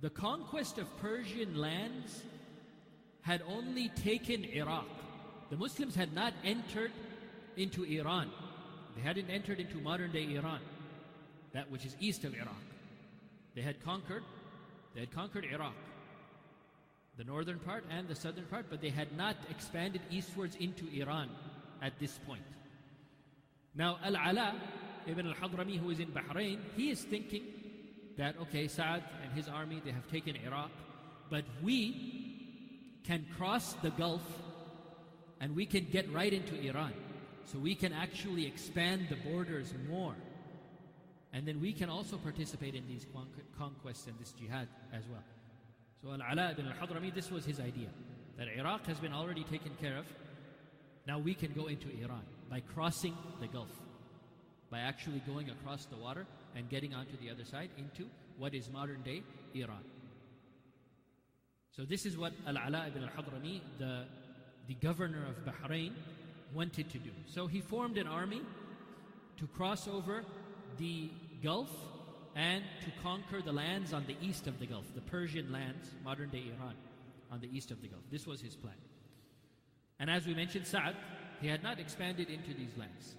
the 0.01 0.10
conquest 0.10 0.77
of 0.77 0.98
Persian 0.98 1.55
lands 1.55 2.22
had 3.22 3.41
only 3.48 3.89
taken 3.89 4.43
Iraq. 4.43 4.88
The 5.50 5.57
Muslims 5.57 5.95
had 5.95 6.13
not 6.13 6.34
entered 6.43 6.91
into 7.57 7.84
Iran. 7.84 8.29
They 8.95 9.01
hadn't 9.01 9.29
entered 9.29 9.60
into 9.60 9.77
modern 9.77 10.12
day 10.12 10.36
Iran, 10.36 10.60
that 11.53 11.72
which 11.72 11.86
is 11.86 11.95
east 12.00 12.24
of 12.24 12.34
Iraq. 12.34 12.63
They 13.55 13.62
had 13.62 13.84
conquered, 13.84 14.24
they 14.93 15.00
had 15.00 15.12
conquered 15.12 15.45
Iraq, 15.45 15.74
the 17.17 17.24
northern 17.24 17.60
part 17.60 17.86
and 17.89 18.07
the 18.07 18.15
southern 18.15 18.45
part, 18.45 18.65
but 18.69 18.81
they 18.81 18.89
had 18.89 19.15
not 19.15 19.36
expanded 19.50 20.01
eastwards 20.12 20.55
into 20.60 20.88
Iran 20.93 21.29
at 21.81 21.98
this 22.00 22.19
point. 22.27 22.43
Now, 23.74 23.98
Al 24.03 24.15
Ala 24.15 24.55
ibn 25.07 25.27
al 25.27 25.34
Hadrami, 25.34 25.77
who 25.77 25.89
is 25.89 26.00
in 26.00 26.07
Bahrain, 26.07 26.60
he 26.75 26.89
is 26.89 27.03
thinking 27.03 27.43
that, 28.17 28.36
okay, 28.41 28.67
Sa'ad 28.67 29.03
and 29.24 29.31
his 29.34 29.48
army, 29.48 29.81
they 29.84 29.91
have 29.91 30.10
taken 30.10 30.36
Iraq, 30.36 30.72
but 31.29 31.43
we 31.62 33.00
can 33.05 33.25
cross 33.38 33.74
the 33.81 33.91
Gulf 33.91 34.24
and 35.39 35.55
we 35.55 35.65
can 35.65 35.86
get 35.91 36.12
right 36.12 36.31
into 36.31 36.55
Iran. 36.62 36.93
So 37.45 37.60
we 37.60 37.75
can 37.75 37.93
actually 37.93 38.48
expand 38.48 39.07
the 39.10 39.17
borders 39.29 39.74
more. 39.88 40.15
And 41.34 41.45
then 41.45 41.60
we 41.62 41.74
can 41.74 41.89
also 41.89 42.17
participate 42.17 42.75
in 42.75 42.88
these 42.88 43.05
conquests 43.57 44.07
and 44.07 44.17
this 44.17 44.31
jihad 44.31 44.67
as 44.93 45.03
well. 45.07 45.24
So 46.05 46.12
Al-Ala 46.12 46.51
ibn 46.51 46.67
al-Hadrami, 46.67 47.12
this 47.15 47.31
was 47.31 47.45
his 47.45 47.59
idea. 47.59 47.88
That 48.38 48.47
Iraq 48.55 48.85
has 48.85 49.00
been 49.00 49.12
already 49.12 49.43
taken 49.43 49.71
care 49.81 49.97
of. 49.97 50.05
Now 51.07 51.17
we 51.17 51.33
can 51.33 51.51
go 51.53 51.65
into 51.65 51.88
Iran 52.00 52.21
by 52.47 52.59
crossing 52.59 53.17
the 53.41 53.47
Gulf. 53.47 53.71
By 54.69 54.81
actually 54.81 55.24
going 55.25 55.50
across 55.50 55.85
the 55.85 55.95
water 55.95 56.27
and 56.55 56.69
getting 56.69 56.93
onto 56.93 57.17
the 57.17 57.31
other 57.31 57.43
side 57.43 57.71
into 57.77 58.07
what 58.38 58.53
is 58.53 58.69
modern 58.69 59.01
day 59.01 59.24
Iran. 59.55 59.83
So 61.75 61.85
this 61.85 62.05
is 62.05 62.15
what 62.17 62.33
Al-Ala 62.45 62.85
ibn 62.88 63.01
al-Hadrami, 63.01 63.62
the, 63.79 64.03
the 64.67 64.75
governor 64.75 65.25
of 65.27 65.43
Bahrain, 65.43 65.91
wanted 66.53 66.88
to 66.91 67.00
do. 67.00 67.09
So 67.25 67.47
he 67.47 67.62
formed 67.62 67.97
an 67.97 68.05
army 68.05 68.41
to 69.38 69.47
cross 69.47 69.88
over 69.88 70.24
the 70.77 71.09
Gulf 71.41 71.71
and 72.36 72.63
to 72.84 72.92
conquer 73.01 73.42
the 73.42 73.54
lands 73.54 73.94
on 73.94 74.06
the 74.06 74.15
east 74.22 74.46
of 74.48 74.60
the 74.60 74.65
Gulf, 74.65 74.86
the 74.94 75.01
Persian 75.01 75.51
lands, 75.51 75.89
modern 76.04 76.30
day 76.30 76.44
Iran, 76.58 76.75
on 77.32 77.39
the 77.39 77.50
east 77.56 77.72
of 77.72 77.82
the 77.82 77.88
Gulf. 77.88 78.04
This 78.12 78.27
was 78.27 78.42
his 78.42 78.56
plan. 78.56 78.75
And 80.00 80.10
as 80.10 80.27
we 80.27 80.34
mentioned, 80.34 80.68
Sa'd, 80.68 80.96
he 81.42 81.48
had 81.48 81.63
not 81.63 81.80
expanded 81.80 82.30
into 82.30 82.54
these 82.54 82.75
lands. 82.77 83.15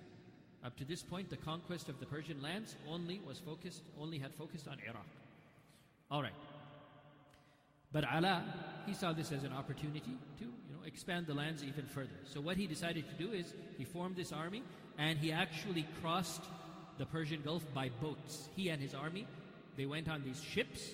Up 0.64 0.76
to 0.76 0.85
this 0.85 1.02
point, 1.02 1.30
the 1.30 1.37
conquest 1.37 1.88
of 1.88 1.99
the 1.99 2.06
Persian 2.06 2.42
lands 2.42 2.76
only 2.88 3.20
was 3.26 3.38
focused, 3.38 3.82
only 3.99 4.18
had 4.18 4.35
focused 4.35 4.68
on 4.68 4.76
Iraq. 4.87 5.06
All 6.11 6.23
right. 6.23 6.35
But 7.92 8.04
Ala, 8.12 8.44
he 8.85 8.92
saw 8.92 9.12
this 9.12 9.32
as 9.32 9.44
an 9.44 9.52
opportunity 9.52 10.18
to, 10.38 10.44
you 10.44 10.73
know, 10.73 10.85
expand 10.85 11.26
the 11.26 11.35
lands 11.35 11.64
even 11.64 11.87
further. 11.87 12.18
So 12.25 12.40
what 12.40 12.56
he 12.56 12.66
decided 12.66 13.08
to 13.08 13.14
do 13.14 13.32
is 13.32 13.54
he 13.78 13.85
formed 13.85 14.16
this 14.16 14.32
army 14.32 14.62
and 14.99 15.18
he 15.18 15.32
actually 15.32 15.87
crossed 16.02 16.42
the 16.98 17.06
Persian 17.06 17.42
Gulf 17.42 17.62
by 17.74 17.90
boats. 18.00 18.48
He 18.56 18.68
and 18.68 18.80
his 18.80 18.94
army, 18.94 19.26
they 19.76 19.86
went 19.86 20.08
on 20.08 20.22
these 20.22 20.42
ships 20.42 20.90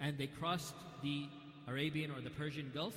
and 0.00 0.16
they 0.18 0.26
crossed 0.26 0.74
the 1.02 1.26
Arabian 1.68 2.10
or 2.10 2.20
the 2.20 2.30
Persian 2.30 2.70
Gulf 2.74 2.94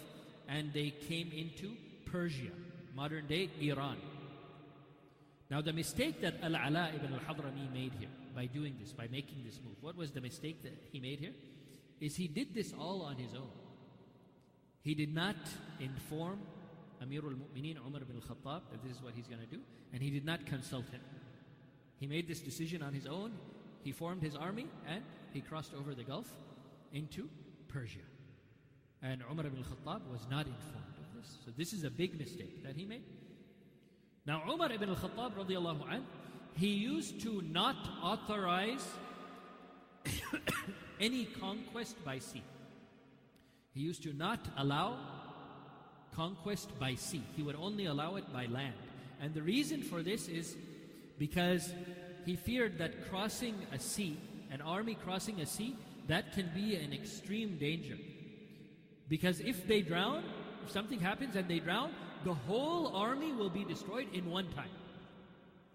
and 0.47 0.71
they 0.73 0.91
came 0.91 1.31
into 1.31 1.75
Persia, 2.05 2.51
modern 2.95 3.27
day 3.27 3.49
Iran. 3.61 3.97
Now, 5.49 5.61
the 5.61 5.73
mistake 5.73 6.21
that 6.21 6.35
Al 6.41 6.55
Ala 6.55 6.91
ibn 6.95 7.13
al 7.13 7.19
Hadrami 7.19 7.71
made 7.71 7.93
here 7.99 8.09
by 8.35 8.47
doing 8.47 8.75
this, 8.79 8.91
by 8.93 9.07
making 9.11 9.43
this 9.45 9.59
move, 9.63 9.75
what 9.81 9.95
was 9.95 10.11
the 10.11 10.21
mistake 10.21 10.63
that 10.63 10.73
he 10.91 10.99
made 10.99 11.19
here? 11.19 11.33
Is 11.99 12.15
he 12.15 12.27
did 12.27 12.53
this 12.53 12.73
all 12.77 13.03
on 13.03 13.15
his 13.15 13.33
own. 13.33 13.49
He 14.81 14.95
did 14.95 15.13
not 15.13 15.35
inform 15.79 16.39
Amir 17.01 17.21
al 17.23 17.31
Mu'mineen 17.31 17.77
Umar 17.85 18.01
ibn 18.01 18.15
al 18.15 18.21
Khattab 18.21 18.61
that 18.71 18.83
this 18.83 18.97
is 18.97 19.03
what 19.03 19.13
he's 19.13 19.27
going 19.27 19.41
to 19.41 19.47
do, 19.47 19.61
and 19.93 20.01
he 20.01 20.09
did 20.09 20.25
not 20.25 20.45
consult 20.45 20.89
him. 20.89 21.01
He 21.99 22.07
made 22.07 22.27
this 22.27 22.41
decision 22.41 22.81
on 22.81 22.93
his 22.93 23.07
own. 23.07 23.31
He 23.83 23.91
formed 23.91 24.21
his 24.21 24.35
army 24.35 24.67
and 24.87 25.03
he 25.33 25.41
crossed 25.41 25.73
over 25.73 25.93
the 25.93 26.03
Gulf 26.03 26.27
into 26.93 27.29
Persia. 27.67 27.99
And 29.01 29.21
Umar 29.29 29.45
ibn 29.45 29.59
al-Khattab 29.59 30.09
was 30.11 30.25
not 30.29 30.47
informed 30.47 30.95
of 30.97 31.21
this. 31.21 31.37
So 31.45 31.51
this 31.55 31.73
is 31.73 31.83
a 31.83 31.89
big 31.89 32.17
mistake 32.17 32.63
that 32.63 32.75
he 32.75 32.85
made. 32.85 33.03
Now 34.25 34.41
Umar 34.49 34.71
ibn 34.71 34.89
al-Khattab 34.89 35.33
radiallahu 35.35 35.91
anh, 35.91 36.05
he 36.55 36.69
used 36.69 37.21
to 37.21 37.41
not 37.41 37.75
authorize 38.01 38.85
any 40.99 41.25
conquest 41.25 42.03
by 42.03 42.19
sea. 42.19 42.43
He 43.73 43.81
used 43.81 44.03
to 44.03 44.13
not 44.13 44.39
allow 44.57 44.97
conquest 46.15 46.79
by 46.79 46.95
sea. 46.95 47.23
He 47.35 47.43
would 47.43 47.55
only 47.55 47.85
allow 47.85 48.15
it 48.15 48.31
by 48.31 48.45
land. 48.45 48.75
And 49.21 49.33
the 49.33 49.41
reason 49.41 49.81
for 49.81 50.01
this 50.01 50.27
is 50.27 50.55
because 51.17 51.73
he 52.25 52.35
feared 52.35 52.77
that 52.79 53.09
crossing 53.09 53.55
a 53.71 53.79
sea, 53.79 54.17
an 54.51 54.61
army 54.61 54.95
crossing 54.95 55.41
a 55.41 55.45
sea, 55.45 55.75
that 56.07 56.33
can 56.33 56.49
be 56.53 56.75
an 56.75 56.93
extreme 56.93 57.57
danger. 57.57 57.97
Because 59.09 59.39
if 59.39 59.67
they 59.67 59.81
drown, 59.81 60.23
if 60.65 60.71
something 60.71 60.99
happens 60.99 61.35
and 61.35 61.47
they 61.47 61.59
drown, 61.59 61.91
the 62.23 62.33
whole 62.33 62.95
army 62.95 63.31
will 63.31 63.49
be 63.49 63.63
destroyed 63.63 64.07
in 64.13 64.29
one 64.29 64.51
time. 64.53 64.69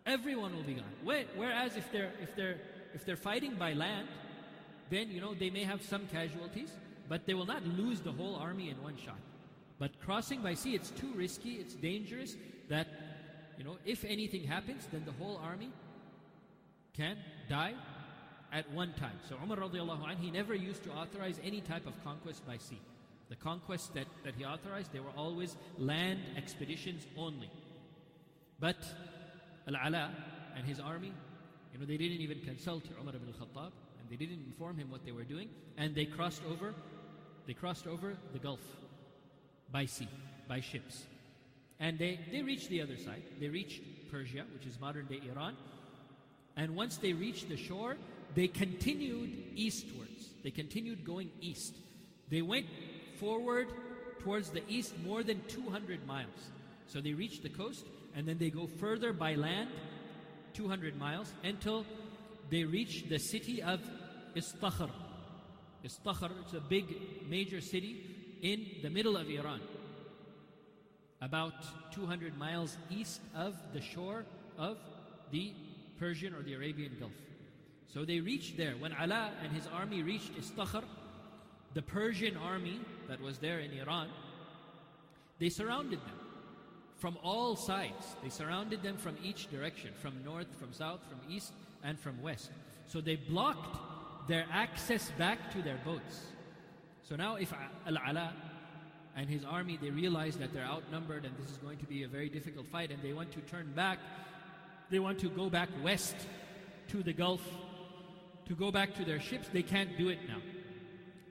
Everyone 0.06 0.54
will 0.54 0.64
be 0.64 0.74
gone. 0.74 0.94
Whereas 1.36 1.76
if 1.76 1.90
they're 1.92 2.12
if 2.20 2.34
they're 2.34 2.58
if 2.94 3.04
they're 3.04 3.16
fighting 3.16 3.54
by 3.54 3.72
land, 3.74 4.08
then 4.90 5.10
you 5.10 5.20
know 5.20 5.34
they 5.34 5.50
may 5.50 5.62
have 5.62 5.82
some 5.82 6.06
casualties, 6.08 6.72
but 7.08 7.26
they 7.26 7.34
will 7.34 7.46
not 7.46 7.64
lose 7.64 8.00
the 8.00 8.10
whole 8.12 8.34
army 8.34 8.70
in 8.70 8.82
one 8.82 8.96
shot. 8.96 9.18
But 9.78 9.98
crossing 10.00 10.42
by 10.42 10.54
sea, 10.54 10.74
it's 10.74 10.90
too 10.90 11.12
risky, 11.14 11.52
it's 11.54 11.74
dangerous 11.74 12.36
that 12.68 12.88
you 13.60 13.66
know, 13.66 13.76
if 13.84 14.06
anything 14.06 14.44
happens, 14.44 14.88
then 14.90 15.02
the 15.04 15.12
whole 15.12 15.38
army 15.44 15.68
can 16.96 17.18
die 17.50 17.74
at 18.50 18.72
one 18.72 18.94
time. 18.94 19.18
So 19.28 19.36
Umar 19.42 19.58
radiallahu 19.58 20.08
anh, 20.08 20.16
he 20.16 20.30
never 20.30 20.54
used 20.54 20.82
to 20.84 20.90
authorize 20.92 21.38
any 21.44 21.60
type 21.60 21.86
of 21.86 21.92
conquest 22.02 22.46
by 22.46 22.56
sea. 22.56 22.80
The 23.28 23.36
conquests 23.36 23.88
that, 23.88 24.06
that 24.24 24.34
he 24.34 24.46
authorized, 24.46 24.94
they 24.94 25.00
were 25.00 25.12
always 25.14 25.56
land 25.76 26.20
expeditions 26.38 27.06
only. 27.18 27.50
But 28.58 28.78
Al-Ala 29.68 30.10
and 30.56 30.64
his 30.64 30.80
army, 30.80 31.12
you 31.74 31.80
know, 31.80 31.84
they 31.84 31.98
didn't 31.98 32.22
even 32.22 32.40
consult 32.40 32.84
Umar 32.98 33.14
ibn 33.14 33.28
al-Khattab, 33.28 33.72
and 34.00 34.08
they 34.08 34.16
didn't 34.16 34.42
inform 34.46 34.78
him 34.78 34.90
what 34.90 35.04
they 35.04 35.12
were 35.12 35.24
doing, 35.24 35.50
and 35.76 35.94
they 35.94 36.06
crossed 36.06 36.40
over, 36.50 36.74
they 37.46 37.52
crossed 37.52 37.86
over 37.86 38.16
the 38.32 38.38
Gulf 38.38 38.60
by 39.70 39.84
sea, 39.84 40.08
by 40.48 40.60
ships. 40.60 41.04
And 41.80 41.98
they, 41.98 42.20
they 42.30 42.42
reached 42.42 42.68
the 42.68 42.82
other 42.82 42.98
side. 42.98 43.22
They 43.40 43.48
reached 43.48 43.82
Persia, 44.12 44.44
which 44.52 44.66
is 44.66 44.78
modern 44.78 45.06
day 45.06 45.20
Iran. 45.32 45.56
And 46.56 46.76
once 46.76 46.98
they 46.98 47.14
reached 47.14 47.48
the 47.48 47.56
shore, 47.56 47.96
they 48.34 48.48
continued 48.48 49.32
eastwards. 49.56 50.28
They 50.44 50.50
continued 50.50 51.04
going 51.04 51.30
east. 51.40 51.74
They 52.28 52.42
went 52.42 52.66
forward 53.18 53.68
towards 54.20 54.50
the 54.50 54.62
east 54.68 54.94
more 55.04 55.22
than 55.22 55.40
200 55.48 56.06
miles. 56.06 56.50
So 56.86 57.00
they 57.00 57.14
reached 57.14 57.42
the 57.42 57.48
coast 57.48 57.86
and 58.14 58.26
then 58.26 58.36
they 58.36 58.50
go 58.50 58.66
further 58.66 59.14
by 59.14 59.34
land 59.34 59.70
200 60.54 60.98
miles 60.98 61.32
until 61.42 61.86
they 62.50 62.64
reach 62.64 63.08
the 63.08 63.18
city 63.18 63.62
of 63.62 63.80
Istakhr. 64.36 64.90
Istakhr, 65.84 66.30
it's 66.42 66.52
a 66.52 66.60
big 66.60 66.84
major 67.28 67.60
city 67.60 68.38
in 68.42 68.82
the 68.82 68.90
middle 68.90 69.16
of 69.16 69.30
Iran 69.30 69.60
about 71.20 71.92
200 71.92 72.36
miles 72.38 72.76
east 72.90 73.20
of 73.34 73.54
the 73.72 73.80
shore 73.80 74.24
of 74.58 74.78
the 75.30 75.52
Persian 75.98 76.34
or 76.34 76.42
the 76.42 76.54
Arabian 76.54 76.96
Gulf. 76.98 77.12
So 77.92 78.04
they 78.04 78.20
reached 78.20 78.56
there. 78.56 78.74
When 78.78 78.92
Ala 78.92 79.32
and 79.42 79.52
his 79.52 79.66
army 79.66 80.02
reached 80.02 80.34
Istakhr, 80.38 80.84
the 81.74 81.82
Persian 81.82 82.36
army 82.36 82.80
that 83.08 83.20
was 83.20 83.38
there 83.38 83.60
in 83.60 83.72
Iran, 83.72 84.08
they 85.38 85.48
surrounded 85.48 86.00
them 86.00 86.18
from 86.96 87.16
all 87.22 87.56
sides. 87.56 88.16
They 88.22 88.28
surrounded 88.28 88.82
them 88.82 88.96
from 88.96 89.16
each 89.22 89.50
direction, 89.50 89.90
from 90.00 90.22
north, 90.24 90.48
from 90.58 90.72
south, 90.72 91.00
from 91.08 91.18
east, 91.34 91.52
and 91.82 91.98
from 91.98 92.20
west. 92.22 92.50
So 92.86 93.00
they 93.00 93.16
blocked 93.16 94.28
their 94.28 94.46
access 94.52 95.10
back 95.18 95.50
to 95.52 95.62
their 95.62 95.78
boats. 95.84 96.20
So 97.02 97.16
now 97.16 97.36
if 97.36 97.52
Al-Ala 97.86 98.32
and 99.16 99.28
his 99.28 99.44
army, 99.44 99.78
they 99.80 99.90
realize 99.90 100.36
that 100.36 100.52
they're 100.52 100.64
outnumbered 100.64 101.24
and 101.24 101.34
this 101.38 101.50
is 101.50 101.56
going 101.58 101.78
to 101.78 101.86
be 101.86 102.04
a 102.04 102.08
very 102.08 102.28
difficult 102.28 102.66
fight 102.68 102.90
and 102.90 103.02
they 103.02 103.12
want 103.12 103.32
to 103.32 103.40
turn 103.40 103.72
back. 103.74 103.98
They 104.90 104.98
want 104.98 105.18
to 105.20 105.28
go 105.28 105.50
back 105.50 105.68
west 105.82 106.16
to 106.88 107.02
the 107.02 107.12
Gulf 107.12 107.42
to 108.46 108.54
go 108.54 108.70
back 108.70 108.94
to 108.96 109.04
their 109.04 109.20
ships. 109.20 109.48
They 109.52 109.62
can't 109.62 109.96
do 109.96 110.08
it 110.08 110.18
now 110.28 110.40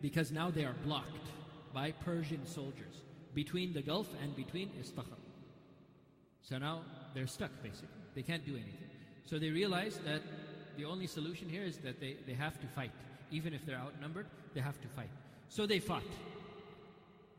because 0.01 0.31
now 0.31 0.49
they 0.49 0.65
are 0.65 0.75
blocked 0.85 1.29
by 1.73 1.91
Persian 1.91 2.45
soldiers 2.45 3.03
between 3.33 3.73
the 3.73 3.81
Gulf 3.81 4.07
and 4.21 4.35
between 4.35 4.69
Istakhar. 4.81 5.19
So 6.41 6.57
now 6.57 6.81
they're 7.13 7.27
stuck 7.27 7.51
basically. 7.61 7.89
They 8.15 8.21
can't 8.23 8.45
do 8.45 8.53
anything. 8.53 8.89
So 9.25 9.37
they 9.37 9.49
realize 9.49 9.99
that 10.05 10.21
the 10.77 10.85
only 10.85 11.07
solution 11.07 11.49
here 11.49 11.63
is 11.63 11.77
that 11.79 11.99
they, 11.99 12.17
they 12.25 12.33
have 12.33 12.59
to 12.61 12.67
fight. 12.67 12.91
Even 13.31 13.53
if 13.53 13.65
they're 13.65 13.77
outnumbered, 13.77 14.25
they 14.53 14.61
have 14.61 14.81
to 14.81 14.87
fight. 14.87 15.09
So 15.49 15.65
they 15.65 15.79
fought. 15.79 16.03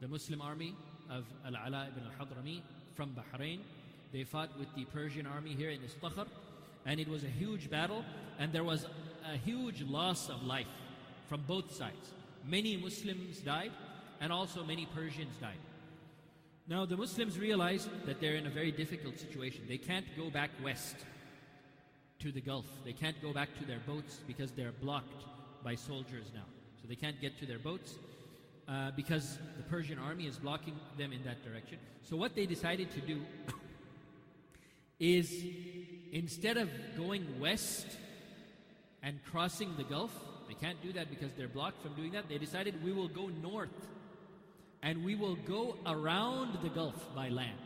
The 0.01 0.09
Muslim 0.09 0.41
army 0.41 0.75
of 1.11 1.25
Al-Ala 1.45 1.89
ibn 1.89 2.05
al-Hadrami 2.07 2.63
from 2.95 3.15
Bahrain, 3.15 3.59
they 4.15 4.25
fought 4.25 4.59
with 4.59 4.75
the 4.75 4.87
Persian 4.87 5.27
army 5.27 5.55
here 5.55 5.69
in 5.69 5.81
Istakhar, 5.81 6.27
and 6.87 6.99
it 6.99 7.07
was 7.07 7.23
a 7.23 7.29
huge 7.29 7.69
battle, 7.69 8.03
and 8.39 8.51
there 8.51 8.65
was 8.65 8.87
a 9.31 9.37
huge 9.37 9.83
loss 9.83 10.31
of 10.31 10.43
life 10.43 10.67
from 11.29 11.43
both 11.47 11.75
sides. 11.75 12.15
Many 12.47 12.79
Muslims 12.79 13.41
died, 13.41 13.73
and 14.23 14.33
also 14.33 14.65
many 14.65 14.87
Persians 14.87 15.37
died. 15.39 15.61
Now, 16.67 16.87
the 16.87 16.97
Muslims 16.97 17.39
realized 17.39 17.91
that 18.07 18.23
they're 18.23 18.37
in 18.37 18.47
a 18.47 18.51
very 18.51 18.73
difficult 18.73 19.19
situation. 19.19 19.65
They 19.69 19.77
can't 19.77 20.07
go 20.17 20.31
back 20.31 20.51
west 20.65 20.97
to 22.21 22.33
the 22.33 22.41
Gulf. 22.41 22.65
They 22.87 22.95
can't 22.95 23.21
go 23.21 23.35
back 23.35 23.51
to 23.59 23.67
their 23.67 23.81
boats 23.87 24.21
because 24.27 24.51
they're 24.53 24.73
blocked 24.73 25.25
by 25.63 25.75
soldiers 25.75 26.31
now. 26.33 26.47
So 26.81 26.89
they 26.89 26.95
can't 26.95 27.21
get 27.21 27.39
to 27.41 27.47
their 27.47 27.59
boats 27.59 27.97
uh, 28.70 28.92
because 28.94 29.38
the 29.56 29.64
Persian 29.64 29.98
army 29.98 30.26
is 30.26 30.37
blocking 30.37 30.78
them 30.96 31.12
in 31.12 31.24
that 31.24 31.42
direction. 31.42 31.78
So, 32.02 32.16
what 32.16 32.37
they 32.37 32.46
decided 32.46 32.90
to 32.92 33.00
do 33.00 33.20
is 35.00 35.44
instead 36.12 36.56
of 36.56 36.70
going 36.96 37.40
west 37.40 37.87
and 39.02 39.18
crossing 39.24 39.76
the 39.76 39.83
Gulf, 39.83 40.12
they 40.46 40.54
can't 40.54 40.80
do 40.83 40.92
that 40.92 41.11
because 41.11 41.33
they're 41.37 41.48
blocked 41.48 41.83
from 41.83 41.94
doing 41.94 42.12
that. 42.12 42.28
They 42.28 42.38
decided 42.38 42.85
we 42.85 42.92
will 42.92 43.09
go 43.09 43.28
north 43.42 43.88
and 44.83 45.04
we 45.04 45.16
will 45.16 45.37
go 45.37 45.76
around 45.87 46.59
the 46.62 46.68
Gulf 46.68 46.94
by 47.14 47.28
land. 47.28 47.59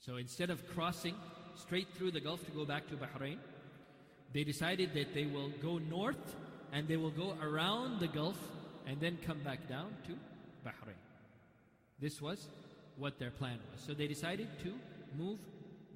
So 0.00 0.16
instead 0.16 0.50
of 0.50 0.66
crossing 0.68 1.14
straight 1.54 1.88
through 1.94 2.12
the 2.12 2.20
Gulf 2.20 2.44
to 2.46 2.50
go 2.50 2.64
back 2.64 2.88
to 2.88 2.96
Bahrain, 2.96 3.38
they 4.32 4.44
decided 4.44 4.92
that 4.94 5.14
they 5.14 5.26
will 5.26 5.50
go 5.62 5.78
north 5.78 6.36
and 6.72 6.88
they 6.88 6.96
will 6.96 7.10
go 7.10 7.36
around 7.40 8.00
the 8.00 8.08
Gulf 8.08 8.38
and 8.86 9.00
then 9.00 9.18
come 9.26 9.38
back 9.40 9.68
down 9.68 9.94
to 10.06 10.12
Bahrain. 10.64 10.94
This 12.00 12.22
was 12.22 12.48
what 12.96 13.18
their 13.18 13.30
plan 13.30 13.58
was. 13.72 13.80
So 13.84 13.94
they 13.94 14.06
decided 14.06 14.48
to 14.62 14.74
move 15.18 15.38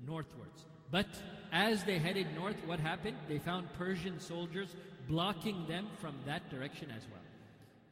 northwards. 0.07 0.65
But 0.91 1.07
as 1.53 1.85
they 1.85 1.99
headed 1.99 2.27
north, 2.35 2.57
what 2.67 2.81
happened? 2.81 3.17
They 3.29 3.39
found 3.39 3.73
Persian 3.75 4.19
soldiers 4.19 4.75
blocking 5.09 5.67
them 5.67 5.87
from 6.01 6.15
that 6.27 6.51
direction 6.51 6.91
as 6.91 7.03
well. 7.11 7.21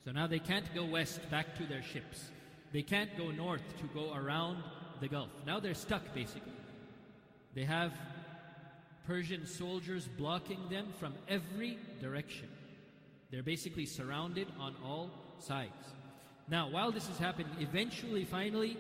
So 0.04 0.12
now 0.12 0.26
they 0.26 0.38
can't 0.38 0.72
go 0.74 0.84
west 0.84 1.20
back 1.30 1.56
to 1.56 1.64
their 1.64 1.82
ships. 1.82 2.30
They 2.72 2.82
can't 2.82 3.16
go 3.16 3.30
north 3.30 3.62
to 3.78 3.84
go 3.94 4.14
around 4.14 4.62
the 5.00 5.08
Gulf. 5.08 5.30
Now 5.46 5.61
they're 5.61 5.74
stuck 5.74 6.02
basically. 6.14 6.52
They 7.54 7.64
have 7.64 7.92
Persian 9.06 9.46
soldiers 9.46 10.08
blocking 10.18 10.68
them 10.70 10.88
from 10.98 11.14
every 11.28 11.78
direction. 12.00 12.48
They're 13.30 13.42
basically 13.42 13.86
surrounded 13.86 14.48
on 14.58 14.74
all 14.84 15.10
sides. 15.38 15.84
Now, 16.48 16.70
while 16.70 16.90
this 16.90 17.08
is 17.10 17.18
happening, 17.18 17.52
eventually, 17.60 18.24
finally, 18.24 18.76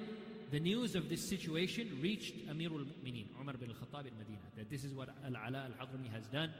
the 0.50 0.58
news 0.58 0.94
of 0.94 1.10
this 1.10 1.28
situation 1.28 1.98
reached 2.00 2.48
Amirul 2.48 2.86
Mu'mineen, 2.86 3.26
Umar 3.38 3.54
bin 3.54 3.68
al-Khattab 3.68 4.06
in 4.06 4.16
Medina, 4.16 4.38
that 4.56 4.70
this 4.70 4.84
is 4.84 4.94
what 4.94 5.10
Al-Ala 5.26 5.66
al-Hadrami 5.66 6.10
has 6.10 6.26
done, 6.28 6.50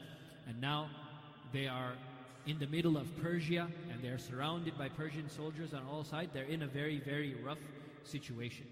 and 0.47 0.61
now 0.61 0.91
they 1.53 1.67
are 1.67 1.95
in 2.47 2.59
the 2.59 2.67
middle 2.67 2.99
of 2.99 3.07
Persia, 3.23 3.69
and 3.91 4.03
they're 4.03 4.19
surrounded 4.19 4.77
by 4.77 4.91
Persian 4.91 5.29
soldiers 5.31 5.73
on 5.73 5.83
all 5.91 6.05
sides. 6.05 6.31
They're 6.35 6.45
in 6.45 6.63
a 6.63 6.67
very, 6.67 7.01
very 7.01 7.37
rough 7.43 7.59
situation. 8.05 8.67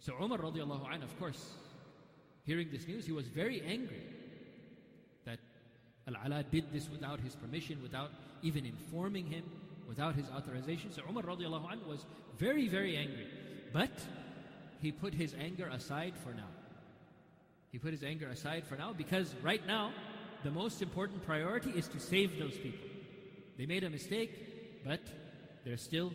So 0.00 0.14
Umar 0.20 0.38
radiallahu 0.38 1.02
of 1.04 1.18
course, 1.20 1.52
hearing 2.44 2.68
this 2.72 2.88
news, 2.88 3.06
he 3.06 3.12
was 3.12 3.28
very 3.28 3.62
angry 3.62 4.13
Al-Ala 6.06 6.44
did 6.44 6.72
this 6.72 6.88
without 6.90 7.20
his 7.20 7.34
permission, 7.34 7.82
without 7.82 8.10
even 8.42 8.66
informing 8.66 9.26
him, 9.26 9.44
without 9.88 10.14
his 10.14 10.26
authorization. 10.30 10.92
So 10.92 11.02
Umar 11.08 11.22
radiallahu 11.22 11.70
anh 11.70 11.80
was 11.88 12.04
very, 12.38 12.68
very 12.68 12.96
angry. 12.96 13.26
But 13.72 13.92
he 14.80 14.92
put 14.92 15.14
his 15.14 15.34
anger 15.40 15.66
aside 15.68 16.14
for 16.22 16.34
now. 16.34 16.50
He 17.72 17.78
put 17.78 17.92
his 17.92 18.02
anger 18.02 18.28
aside 18.28 18.64
for 18.66 18.76
now 18.76 18.92
because 18.92 19.34
right 19.42 19.66
now, 19.66 19.92
the 20.44 20.50
most 20.50 20.82
important 20.82 21.24
priority 21.24 21.70
is 21.70 21.88
to 21.88 21.98
save 21.98 22.38
those 22.38 22.56
people. 22.58 22.86
They 23.56 23.66
made 23.66 23.82
a 23.82 23.90
mistake, 23.90 24.84
but 24.84 25.00
they're 25.64 25.78
still 25.78 26.12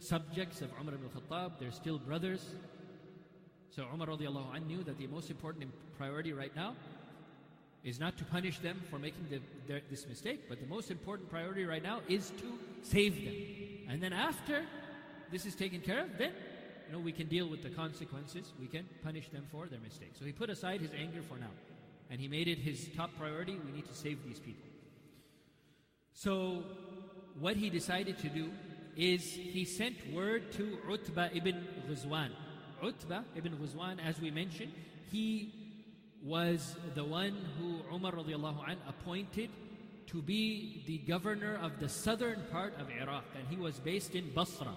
subjects 0.00 0.60
of 0.62 0.70
Umar 0.80 0.94
ibn 0.94 1.08
Khattab, 1.08 1.52
they're 1.60 1.72
still 1.72 1.98
brothers. 1.98 2.44
So 3.70 3.86
Umar 3.94 4.08
radiallahu 4.08 4.54
anh 4.54 4.66
knew 4.66 4.82
that 4.82 4.98
the 4.98 5.06
most 5.06 5.30
important 5.30 5.70
priority 5.96 6.32
right 6.32 6.54
now 6.56 6.74
is 7.88 7.98
not 7.98 8.18
to 8.18 8.24
punish 8.24 8.58
them 8.58 8.80
for 8.90 8.98
making 8.98 9.26
the, 9.30 9.40
their, 9.66 9.80
this 9.90 10.06
mistake, 10.06 10.48
but 10.48 10.60
the 10.60 10.66
most 10.66 10.90
important 10.90 11.30
priority 11.30 11.64
right 11.64 11.82
now 11.82 12.00
is 12.08 12.30
to 12.38 12.58
save 12.82 13.14
them. 13.24 13.34
And 13.88 14.02
then 14.02 14.12
after 14.12 14.64
this 15.32 15.46
is 15.46 15.54
taken 15.54 15.80
care 15.80 16.02
of, 16.02 16.18
then 16.18 16.32
you 16.86 16.92
know, 16.92 17.00
we 17.00 17.12
can 17.12 17.28
deal 17.28 17.48
with 17.48 17.62
the 17.62 17.70
consequences. 17.70 18.52
We 18.60 18.66
can 18.66 18.86
punish 19.02 19.28
them 19.30 19.46
for 19.50 19.66
their 19.66 19.80
mistake. 19.80 20.12
So 20.18 20.24
he 20.24 20.32
put 20.32 20.50
aside 20.50 20.80
his 20.80 20.90
anger 20.98 21.22
for 21.22 21.38
now. 21.38 21.50
And 22.10 22.20
he 22.20 22.28
made 22.28 22.48
it 22.48 22.58
his 22.58 22.88
top 22.96 23.10
priority. 23.18 23.58
We 23.64 23.72
need 23.72 23.86
to 23.86 23.94
save 23.94 24.24
these 24.26 24.38
people. 24.38 24.64
So 26.12 26.64
what 27.38 27.56
he 27.56 27.70
decided 27.70 28.18
to 28.18 28.28
do 28.28 28.50
is 28.96 29.22
he 29.22 29.64
sent 29.64 29.96
word 30.12 30.50
to 30.52 30.78
Utbah 30.90 31.28
ibn 31.34 31.66
Ghuzwan. 31.88 32.30
Utbah 32.82 33.22
ibn 33.36 33.52
Ghuzwan, 33.56 33.98
as 34.04 34.20
we 34.20 34.30
mentioned, 34.30 34.72
he 35.10 35.68
was 36.22 36.76
the 36.94 37.04
one 37.04 37.36
who 37.58 37.77
Umar 37.92 38.12
radiallahu 38.12 38.68
anh 38.68 38.78
appointed 38.88 39.50
to 40.08 40.22
be 40.22 40.82
the 40.86 40.98
governor 40.98 41.58
of 41.62 41.78
the 41.80 41.88
southern 41.88 42.42
part 42.50 42.74
of 42.80 42.88
Iraq, 42.90 43.24
and 43.36 43.46
he 43.48 43.56
was 43.56 43.78
based 43.78 44.14
in 44.14 44.30
Basra. 44.34 44.74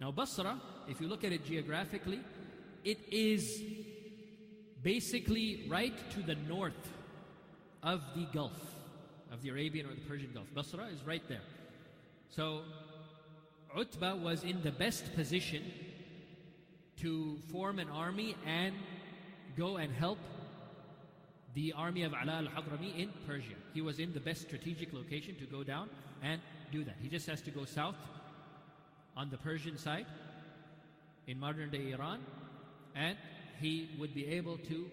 Now, 0.00 0.10
Basra, 0.10 0.60
if 0.88 1.00
you 1.00 1.08
look 1.08 1.24
at 1.24 1.32
it 1.32 1.44
geographically, 1.44 2.20
it 2.84 2.98
is 3.10 3.62
basically 4.82 5.66
right 5.68 5.94
to 6.12 6.22
the 6.22 6.36
north 6.48 6.92
of 7.82 8.02
the 8.14 8.26
Gulf, 8.32 8.58
of 9.32 9.42
the 9.42 9.50
Arabian 9.50 9.86
or 9.86 9.94
the 9.94 10.08
Persian 10.08 10.30
Gulf. 10.32 10.46
Basra 10.54 10.86
is 10.86 11.02
right 11.04 11.22
there. 11.28 11.42
So, 12.30 12.62
Utbah 13.76 14.16
was 14.16 14.44
in 14.44 14.62
the 14.62 14.70
best 14.70 15.14
position 15.14 15.62
to 16.98 17.36
form 17.52 17.78
an 17.78 17.88
army 17.90 18.34
and 18.46 18.74
go 19.56 19.76
and 19.76 19.92
help 19.92 20.18
the 21.56 21.72
army 21.72 22.02
of 22.02 22.12
Ala 22.12 22.44
al-Hadrami 22.44 22.94
in 22.98 23.08
Persia. 23.26 23.56
He 23.72 23.80
was 23.80 23.98
in 23.98 24.12
the 24.12 24.20
best 24.20 24.42
strategic 24.42 24.92
location 24.92 25.36
to 25.36 25.46
go 25.46 25.64
down 25.64 25.88
and 26.22 26.38
do 26.70 26.84
that. 26.84 26.96
He 27.00 27.08
just 27.08 27.26
has 27.28 27.40
to 27.42 27.50
go 27.50 27.64
south 27.64 27.96
on 29.16 29.30
the 29.30 29.38
Persian 29.38 29.78
side 29.78 30.04
in 31.26 31.40
modern 31.40 31.70
day 31.70 31.92
Iran 31.92 32.20
and 32.94 33.16
he 33.58 33.88
would 33.98 34.14
be 34.14 34.26
able 34.26 34.58
to 34.58 34.90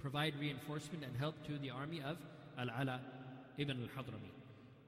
provide 0.00 0.34
reinforcement 0.40 1.04
and 1.04 1.16
help 1.16 1.36
to 1.46 1.56
the 1.58 1.70
army 1.70 2.02
of 2.04 2.16
Al-Ala 2.58 3.00
ibn 3.56 3.80
al-Hadrami. 3.80 4.32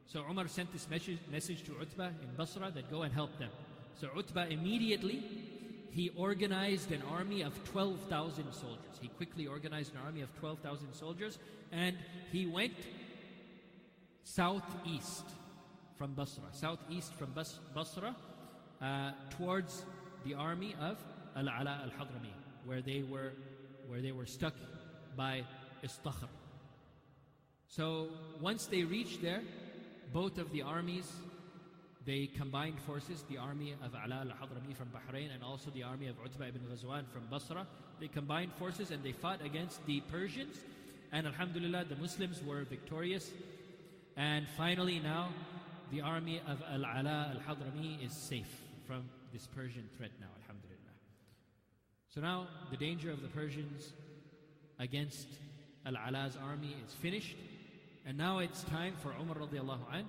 So 0.06 0.24
Umar 0.28 0.48
sent 0.48 0.72
this 0.72 0.90
message, 0.90 1.18
message 1.30 1.62
to 1.66 1.76
Utbah 1.80 2.08
in 2.08 2.34
Basra 2.36 2.72
that 2.74 2.90
go 2.90 3.02
and 3.02 3.14
help 3.14 3.38
them. 3.38 3.50
So 4.00 4.08
Utbah 4.16 4.46
immediately 4.46 5.22
he 5.92 6.10
organized 6.16 6.90
an 6.90 7.02
army 7.10 7.42
of 7.42 7.52
12,000 7.64 8.52
soldiers. 8.52 8.96
He 9.00 9.08
quickly 9.08 9.46
organized 9.46 9.92
an 9.92 10.00
army 10.04 10.22
of 10.22 10.34
12,000 10.40 10.92
soldiers 10.94 11.38
and 11.70 11.96
he 12.30 12.46
went 12.46 12.72
southeast 14.24 15.26
from 15.98 16.14
Basra, 16.14 16.44
southeast 16.52 17.14
from 17.14 17.32
Bas- 17.32 17.60
Basra 17.74 18.16
uh, 18.80 19.10
towards 19.30 19.84
the 20.24 20.32
army 20.34 20.74
of 20.80 20.96
Al-Ala 21.36 21.82
al-Hadrami, 21.84 22.32
where 22.64 22.80
they 22.80 23.02
were 23.02 23.32
where 23.86 24.00
they 24.00 24.12
were 24.12 24.26
stuck 24.26 24.54
by 25.16 25.44
Istakhr. 25.84 26.28
So 27.68 28.08
once 28.40 28.66
they 28.66 28.84
reached 28.84 29.20
there, 29.20 29.42
both 30.12 30.38
of 30.38 30.50
the 30.52 30.62
armies 30.62 31.10
they 32.04 32.26
combined 32.26 32.80
forces, 32.80 33.24
the 33.28 33.38
army 33.38 33.74
of 33.84 33.94
Ala 33.94 34.26
al-Hadrami 34.26 34.74
from 34.74 34.88
Bahrain 34.88 35.32
and 35.32 35.42
also 35.44 35.70
the 35.70 35.84
army 35.84 36.08
of 36.08 36.16
Utbah 36.24 36.46
ibn 36.46 36.62
Ghazwan 36.62 37.04
from 37.12 37.22
Basra. 37.30 37.66
They 38.00 38.08
combined 38.08 38.52
forces 38.54 38.90
and 38.90 39.04
they 39.04 39.12
fought 39.12 39.44
against 39.44 39.84
the 39.86 40.00
Persians. 40.10 40.56
And 41.12 41.26
Alhamdulillah, 41.26 41.84
the 41.88 41.96
Muslims 41.96 42.42
were 42.42 42.64
victorious. 42.64 43.30
And 44.16 44.46
finally 44.56 44.98
now, 44.98 45.28
the 45.92 46.00
army 46.00 46.40
of 46.48 46.60
Al-Ala 46.72 47.36
al-Hadrami 47.36 48.04
is 48.04 48.12
safe 48.12 48.60
from 48.86 49.04
this 49.32 49.46
Persian 49.46 49.88
threat 49.96 50.10
now, 50.20 50.26
Alhamdulillah. 50.42 50.72
So 52.08 52.20
now, 52.20 52.48
the 52.70 52.76
danger 52.76 53.10
of 53.10 53.22
the 53.22 53.28
Persians 53.28 53.92
against 54.80 55.28
Al-Ala's 55.86 56.36
army 56.42 56.74
is 56.84 56.94
finished. 56.94 57.36
And 58.04 58.18
now 58.18 58.40
it's 58.40 58.64
time 58.64 58.94
for 59.00 59.12
Umar 59.20 59.36
radiallahu 59.36 59.80
anh 59.92 60.06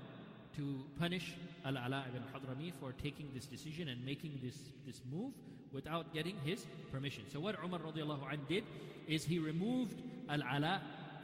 to 0.58 0.84
punish 0.99 1.36
Al-Ala 1.65 2.06
ibn 2.10 2.23
Hadrami 2.34 2.73
for 2.80 2.91
taking 2.93 3.30
this 3.34 3.45
decision 3.45 3.88
and 3.88 4.04
making 4.06 4.39
this, 4.43 4.58
this 4.86 5.02
move 5.12 5.34
without 5.71 6.13
getting 6.13 6.38
his 6.43 6.65
permission. 6.91 7.23
So 7.32 7.39
what 7.39 7.56
Umar 7.63 7.80
radiallahu 7.80 8.32
anh 8.32 8.41
did 8.47 8.63
is 9.08 9.23
he 9.23 9.39
removed 9.39 10.02
Al-Ala 10.30 10.82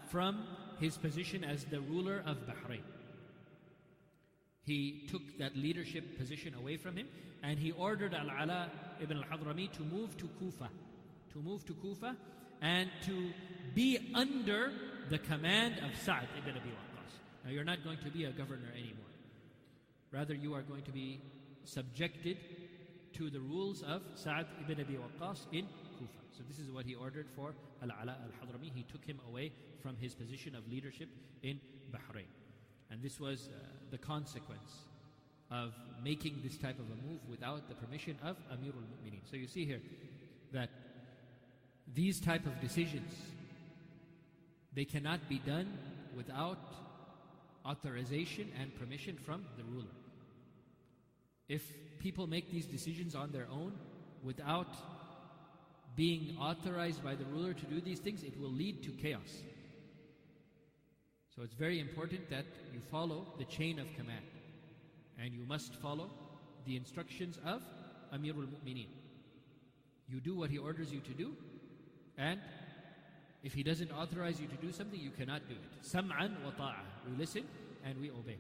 from 0.10 0.44
his 0.80 0.98
position 0.98 1.44
as 1.44 1.66
the 1.66 1.82
ruler 1.82 2.24
of 2.26 2.38
Bahrain. 2.48 2.82
He 4.66 5.08
took 5.10 5.22
that 5.40 5.56
leadership 5.56 6.18
position 6.18 6.54
away 6.54 6.78
from 6.78 6.96
him 6.96 7.08
and 7.44 7.60
he 7.60 7.72
ordered 7.72 8.14
Al-Ala 8.14 8.70
ibn 9.02 9.18
al-Hadrami 9.18 9.72
to 9.74 9.84
move 9.84 10.18
to 10.18 10.28
Kufa. 10.40 10.70
To 11.34 11.40
move 11.40 11.66
to 11.66 11.74
Kufa 11.74 12.16
and 12.62 12.90
to 13.06 13.32
be 13.74 14.12
under 14.14 14.72
the 15.10 15.18
command 15.18 15.76
of 15.80 15.96
Sa'd 16.02 16.28
ibn 16.38 16.52
Abi 16.52 16.70
Waqqas. 16.70 17.14
Now 17.46 17.52
you're 17.52 17.64
not 17.64 17.84
going 17.84 17.98
to 18.00 18.10
be 18.10 18.26
a 18.26 18.32
governor 18.32 18.70
anymore. 18.74 19.09
Rather 20.12 20.34
you 20.34 20.54
are 20.54 20.62
going 20.62 20.84
to 20.84 20.92
be 20.92 21.22
subjected 21.64 22.38
to 23.14 23.30
the 23.30 23.40
rules 23.40 23.82
of 23.84 24.02
Sa'd 24.16 24.46
ibn 24.62 24.80
Abi 24.84 24.98
Waqqas 24.98 25.46
in 25.52 25.66
Kufa. 25.98 26.22
So 26.32 26.44
this 26.48 26.60
is 26.60 26.72
what 26.72 26.86
he 26.86 26.96
ordered 26.96 27.28
for 27.36 27.54
Al-Ala 27.82 28.18
al-Hadrami. 28.26 28.72
He 28.74 28.84
took 28.84 29.04
him 29.06 29.20
away 29.28 29.52
from 29.82 29.96
his 29.98 30.16
position 30.16 30.56
of 30.56 30.68
leadership 30.68 31.10
in 31.44 31.60
Bahrain. 31.92 32.30
And 32.92 33.02
this 33.02 33.20
was 33.20 33.50
uh, 33.50 33.60
the 33.92 33.98
consequence 33.98 34.88
of 35.52 35.74
making 36.04 36.40
this 36.44 36.58
type 36.58 36.80
of 36.80 36.86
a 36.86 37.08
move 37.08 37.20
without 37.30 37.68
the 37.68 37.76
permission 37.76 38.18
of 38.24 38.38
Amirul 38.52 38.86
Mu'mineen. 38.92 39.30
So 39.30 39.36
you 39.36 39.48
see 39.48 39.66
here 39.66 39.82
that 40.54 40.70
these 41.94 42.20
type 42.20 42.46
of 42.46 42.60
decisions 42.62 43.12
they 44.74 44.86
cannot 44.86 45.28
be 45.28 45.40
done 45.40 45.68
without 46.16 46.60
authorization 47.70 48.52
and 48.60 48.76
permission 48.76 49.18
from 49.26 49.46
the 49.58 49.64
ruler. 49.64 49.96
If 51.48 51.64
people 52.00 52.28
make 52.28 52.52
these 52.52 52.66
decisions 52.66 53.16
on 53.16 53.32
their 53.32 53.48
own 53.52 53.74
without 54.24 54.76
being 55.96 56.38
authorized 56.40 57.04
by 57.04 57.16
the 57.16 57.26
ruler 57.26 57.54
to 57.54 57.66
do 57.66 57.82
these 57.82 58.00
things, 58.00 58.24
it 58.24 58.40
will 58.40 58.52
lead 58.52 58.84
to 58.84 58.92
chaos. 58.92 59.44
So 61.36 61.44
it's 61.44 61.54
very 61.54 61.80
important 61.80 62.30
that 62.30 62.46
you 62.74 62.80
follow 62.80 63.34
the 63.38 63.46
chain 63.46 63.80
of 63.80 63.88
command. 63.96 64.26
And 65.22 65.34
you 65.34 65.46
must 65.46 65.76
follow 65.76 66.10
the 66.66 66.76
instructions 66.76 67.38
of 67.46 67.62
Amirul 68.14 68.48
Mu'mineen. 68.48 68.88
You 70.08 70.20
do 70.20 70.36
what 70.36 70.50
he 70.50 70.58
orders 70.58 70.92
you 70.92 71.02
to 71.02 71.14
do, 71.14 71.34
and 72.18 72.40
if 73.44 73.54
he 73.54 73.64
doesn't 73.64 73.92
authorize 73.92 74.40
you 74.40 74.48
to 74.48 74.56
do 74.56 74.72
something, 74.72 75.00
you 75.00 75.12
cannot 75.12 75.48
do 75.48 75.56
it. 75.56 75.86
Sam'an 75.86 76.44
wa 76.44 76.52
ta'ah. 76.58 76.84
We 77.10 77.18
listen 77.18 77.44
and 77.86 78.00
we 78.00 78.12
obey. 78.12 78.38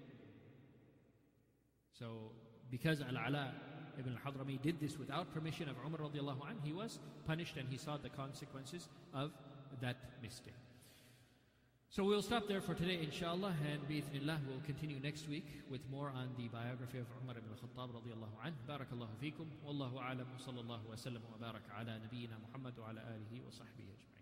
So, 1.97 2.31
because 2.69 3.01
Al-Ala 3.01 3.51
ibn 3.97 4.15
al-Hadrami 4.15 4.61
did 4.61 4.79
this 4.79 4.97
without 4.97 5.33
permission 5.33 5.67
of 5.69 5.75
Umar 5.85 5.99
radiallahu 5.99 6.49
anh, 6.49 6.57
he 6.63 6.73
was 6.73 6.99
punished 7.25 7.57
and 7.57 7.67
he 7.69 7.77
saw 7.77 7.97
the 7.97 8.09
consequences 8.09 8.87
of 9.13 9.31
that 9.81 9.97
mistake. 10.21 10.53
So 11.91 12.03
we'll 12.03 12.21
stop 12.21 12.47
there 12.47 12.61
for 12.61 12.75
today, 12.75 12.99
inshallah, 13.01 13.55
and 13.65 13.81
bi'ithnillah, 13.89 14.37
we'll 14.47 14.61
continue 14.63 14.99
next 15.01 15.27
week 15.27 15.47
with 15.71 15.81
more 15.89 16.09
on 16.09 16.29
the 16.37 16.47
biography 16.47 16.99
of 16.99 17.07
Umar 17.23 17.35
ibn 17.35 17.49
al-Khattab 17.49 17.89
radiallahu 17.97 18.45
anh. 18.45 18.53
Barakallahu 18.69 19.17
fikum. 19.17 19.47
Wallahu 19.65 19.97
a'lam. 19.97 20.27
Sallallahu 20.37 20.85
wa 20.85 20.95
sallam 20.95 21.25
wa 21.25 21.41
baraka 21.41 21.73
ala 21.79 21.97
nabiyyina 21.97 22.37
Muhammad 22.45 22.77
wa 22.77 22.89
ala 22.89 23.01
alihi 23.01 23.41
wa 23.41 23.49
sahbihi 23.49 23.89
ajma'in. 23.89 24.18